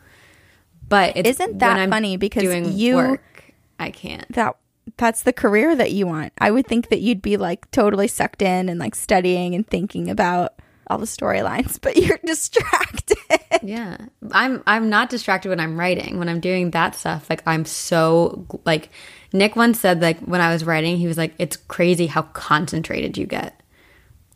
But 0.93 1.17
it's 1.17 1.41
Isn't 1.41 1.59
that 1.61 1.89
funny? 1.89 2.19
Because 2.19 2.69
you- 2.71 2.97
work, 2.97 3.45
I 3.79 3.91
can't. 3.91 4.31
That 4.35 4.57
that's 4.99 5.23
the 5.23 5.33
career 5.33 5.75
that 5.75 5.93
you 5.93 6.07
want. 6.07 6.35
I 6.37 6.51
would 6.51 6.67
think 6.67 6.91
that 6.91 7.01
you'd 7.01 7.23
be 7.23 7.39
like 7.39 7.71
totally 7.71 8.09
sucked 8.09 8.43
in 8.43 8.69
and 8.69 8.79
like 8.79 8.95
studying 8.95 9.55
and 9.55 9.67
thinking 9.67 10.11
about 10.11 10.53
all 10.89 10.99
the 10.99 11.07
storylines, 11.07 11.79
but 11.81 11.97
you're 11.97 12.19
distracted. 12.27 13.17
Yeah. 13.63 13.97
I'm 14.33 14.63
I'm 14.67 14.91
not 14.91 15.09
distracted 15.09 15.49
when 15.49 15.61
I'm 15.61 15.81
writing. 15.81 16.19
When 16.19 16.29
I'm 16.29 16.41
doing 16.41 16.73
that 16.73 16.95
stuff, 16.95 17.31
like 17.31 17.43
I'm 17.47 17.65
so 17.65 18.47
like 18.67 18.91
Nick 19.33 19.57
once 19.57 19.81
said 19.81 20.03
like 20.03 20.21
when 20.21 20.43
I 20.43 20.53
was 20.53 20.63
writing, 20.63 20.99
he 20.99 21.07
was 21.07 21.17
like 21.17 21.33
it's 21.39 21.57
crazy 21.57 22.07
how 22.07 22.21
concentrated 22.21 23.17
you 23.17 23.25
get. 23.25 23.59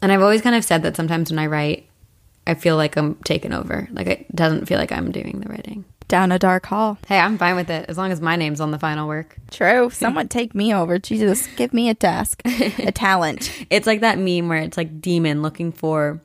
And 0.01 0.11
I've 0.11 0.23
always 0.23 0.41
kind 0.41 0.57
of 0.57 0.65
said 0.65 0.85
that 0.85 0.97
sometimes 0.97 1.31
when 1.31 1.39
I 1.39 1.49
write, 1.49 1.87
I 2.47 2.55
feel 2.55 2.77
like 2.77 2.97
I'm 2.97 3.17
taken 3.17 3.53
over. 3.53 3.89
Like 3.93 4.07
it 4.07 4.35
doesn't 4.35 4.65
feel 4.65 4.79
like 4.79 4.91
I'm 4.93 5.13
doing 5.13 5.41
the 5.41 5.51
writing. 5.51 5.85
Down 6.09 6.31
a 6.31 6.39
dark 6.39 6.67
hall. 6.67 6.99
Hey, 7.09 7.19
I'm 7.19 7.37
fine 7.37 7.57
with 7.57 7.69
it 7.69 7.87
as 7.89 7.99
long 7.99 8.13
as 8.13 8.21
my 8.21 8.37
name's 8.37 8.61
on 8.61 8.71
the 8.71 8.79
final 8.79 9.09
work. 9.09 9.37
True. 9.51 9.91
Someone 9.93 10.29
take 10.29 10.55
me 10.55 10.73
over. 10.73 10.99
Jesus, 11.01 11.49
give 11.57 11.75
me 11.75 11.89
a 11.89 11.95
task, 11.95 12.43
a 12.45 12.93
talent. 12.95 13.51
It's 13.71 13.87
like 13.89 14.03
that 14.03 14.17
meme 14.19 14.49
where 14.49 14.61
it's 14.61 14.77
like 14.77 15.01
demon 15.01 15.43
looking 15.43 15.73
for 15.73 16.21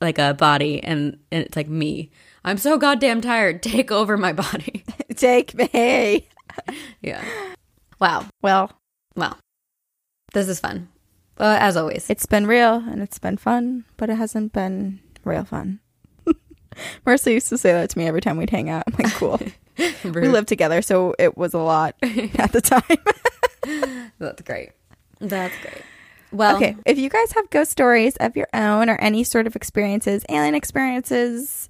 like 0.00 0.18
a 0.18 0.34
body 0.34 0.82
and, 0.82 1.18
and 1.30 1.44
it's 1.44 1.54
like 1.56 1.68
me. 1.68 2.10
I'm 2.44 2.58
so 2.58 2.78
goddamn 2.78 3.20
tired. 3.20 3.62
Take 3.62 3.92
over 3.92 4.16
my 4.16 4.32
body. 4.32 4.84
Take 5.14 5.54
me. 5.54 6.26
yeah. 7.00 7.24
Wow. 8.00 8.26
Well, 8.42 8.72
Well, 9.14 9.38
this 10.32 10.48
is 10.48 10.58
fun. 10.58 10.88
Uh, 11.38 11.56
as 11.60 11.76
always. 11.76 12.10
It's 12.10 12.26
been 12.26 12.46
real 12.46 12.74
and 12.74 13.00
it's 13.02 13.18
been 13.20 13.36
fun, 13.36 13.84
but 13.96 14.10
it 14.10 14.16
hasn't 14.16 14.52
been 14.52 14.98
real 15.22 15.44
fun. 15.44 15.78
Marissa 17.06 17.32
used 17.32 17.48
to 17.48 17.58
say 17.58 17.72
that 17.72 17.90
to 17.90 17.98
me 17.98 18.06
every 18.06 18.20
time 18.20 18.36
we'd 18.36 18.50
hang 18.50 18.68
out. 18.70 18.84
I'm 18.86 18.94
like, 19.02 19.12
cool. 19.14 19.40
we 20.04 20.28
lived 20.28 20.48
together, 20.48 20.82
so 20.82 21.14
it 21.18 21.36
was 21.36 21.54
a 21.54 21.58
lot 21.58 21.94
at 22.02 22.52
the 22.52 22.60
time. 22.60 24.10
That's 24.18 24.42
great. 24.42 24.70
That's 25.20 25.54
great. 25.62 25.82
Well, 26.32 26.56
okay, 26.56 26.76
if 26.84 26.98
you 26.98 27.08
guys 27.08 27.32
have 27.32 27.48
ghost 27.50 27.70
stories 27.70 28.16
of 28.16 28.36
your 28.36 28.48
own 28.52 28.90
or 28.90 28.96
any 28.96 29.24
sort 29.24 29.46
of 29.46 29.56
experiences, 29.56 30.24
alien 30.28 30.54
experiences, 30.54 31.68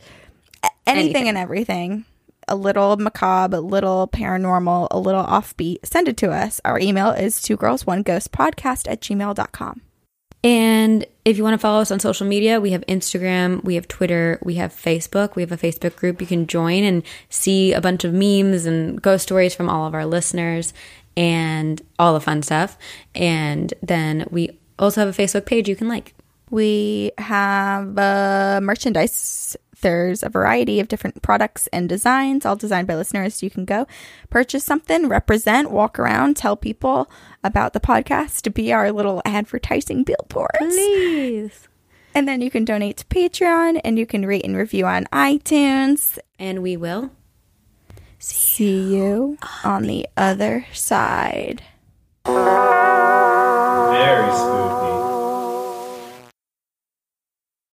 anything, 0.87 1.05
Anything. 1.05 1.29
and 1.29 1.39
everything, 1.39 2.05
a 2.49 2.57
little 2.57 2.97
macabre, 2.97 3.59
a 3.59 3.61
little 3.61 4.09
paranormal, 4.09 4.89
a 4.91 4.99
little 4.99 5.23
offbeat, 5.25 5.85
send 5.85 6.09
it 6.09 6.17
to 6.19 6.31
us. 6.33 6.61
Our 6.65 6.79
email 6.81 7.11
is 7.11 7.43
two 7.43 7.57
girls, 7.57 7.87
one 7.87 8.03
ghost 8.03 8.33
podcast 8.33 8.91
at 8.91 9.01
gmail.com. 9.01 9.83
And 10.47 11.05
if 11.25 11.37
you 11.37 11.43
want 11.43 11.55
to 11.55 11.59
follow 11.59 11.81
us 11.81 11.91
on 11.91 11.99
social 11.99 12.25
media, 12.25 12.61
we 12.61 12.71
have 12.71 12.83
Instagram, 12.83 13.65
we 13.65 13.75
have 13.75 13.89
Twitter, 13.89 14.39
we 14.45 14.55
have 14.55 14.73
Facebook. 14.73 15.35
We 15.35 15.43
have 15.43 15.51
a 15.51 15.57
Facebook 15.57 15.97
group 15.97 16.21
you 16.21 16.27
can 16.29 16.47
join 16.47 16.85
and 16.85 17.03
see 17.29 17.73
a 17.73 17.81
bunch 17.81 18.05
of 18.05 18.15
memes 18.15 18.65
and 18.65 19.03
ghost 19.03 19.25
stories 19.25 19.57
from 19.57 19.69
all 19.69 19.89
of 19.89 19.95
our 19.95 20.07
listeners 20.07 20.73
and 21.17 21.83
all 21.99 22.15
the 22.15 22.21
fun 22.21 22.45
stuff. 22.45 22.79
And 23.13 23.75
then 23.83 24.29
we 24.31 24.57
also 24.79 25.05
have 25.05 25.19
a 25.19 25.21
Facebook 25.21 25.47
page 25.47 25.69
you 25.69 25.75
can 25.75 25.89
like. 25.89 26.15
We 26.49 27.11
have 27.19 27.99
uh, 27.99 28.61
merchandise. 28.63 29.57
There's 29.87 30.25
a 30.25 30.29
variety 30.29 30.81
of 30.81 30.89
different 30.89 31.23
products 31.23 31.69
and 31.69 31.89
designs, 31.89 32.45
all 32.45 32.57
designed 32.57 32.89
by 32.89 32.97
listeners. 32.97 33.41
You 33.41 33.51
can 33.51 33.65
go 33.65 33.87
purchase 34.31 34.65
something, 34.65 35.07
represent, 35.07 35.71
walk 35.71 36.01
around, 36.01 36.37
tell 36.37 36.57
people 36.57 37.09
about 37.45 37.73
the 37.73 37.79
podcast 37.79 38.43
to 38.43 38.51
be 38.51 38.73
our 38.73 38.91
little 38.91 39.23
advertising 39.25 40.03
billboards. 40.03 40.59
Please. 40.59 41.69
And 42.17 42.27
then 42.27 42.41
you 42.41 42.51
can 42.51 42.65
donate 42.65 42.97
to 42.97 43.05
Patreon 43.05 43.81
and 43.85 43.97
you 43.97 44.07
can 44.07 44.27
rate 44.27 44.45
and 44.45 44.57
review 44.57 44.87
on 44.87 45.05
iTunes. 45.13 46.19
And 46.37 46.65
we 46.65 46.77
will 46.77 47.13
See 48.19 48.97
you 48.97 49.39
on 49.63 49.85
the 49.85 50.09
other 50.17 50.67
side. 50.73 51.63
Very 52.25 54.33
spooky. 54.33 54.86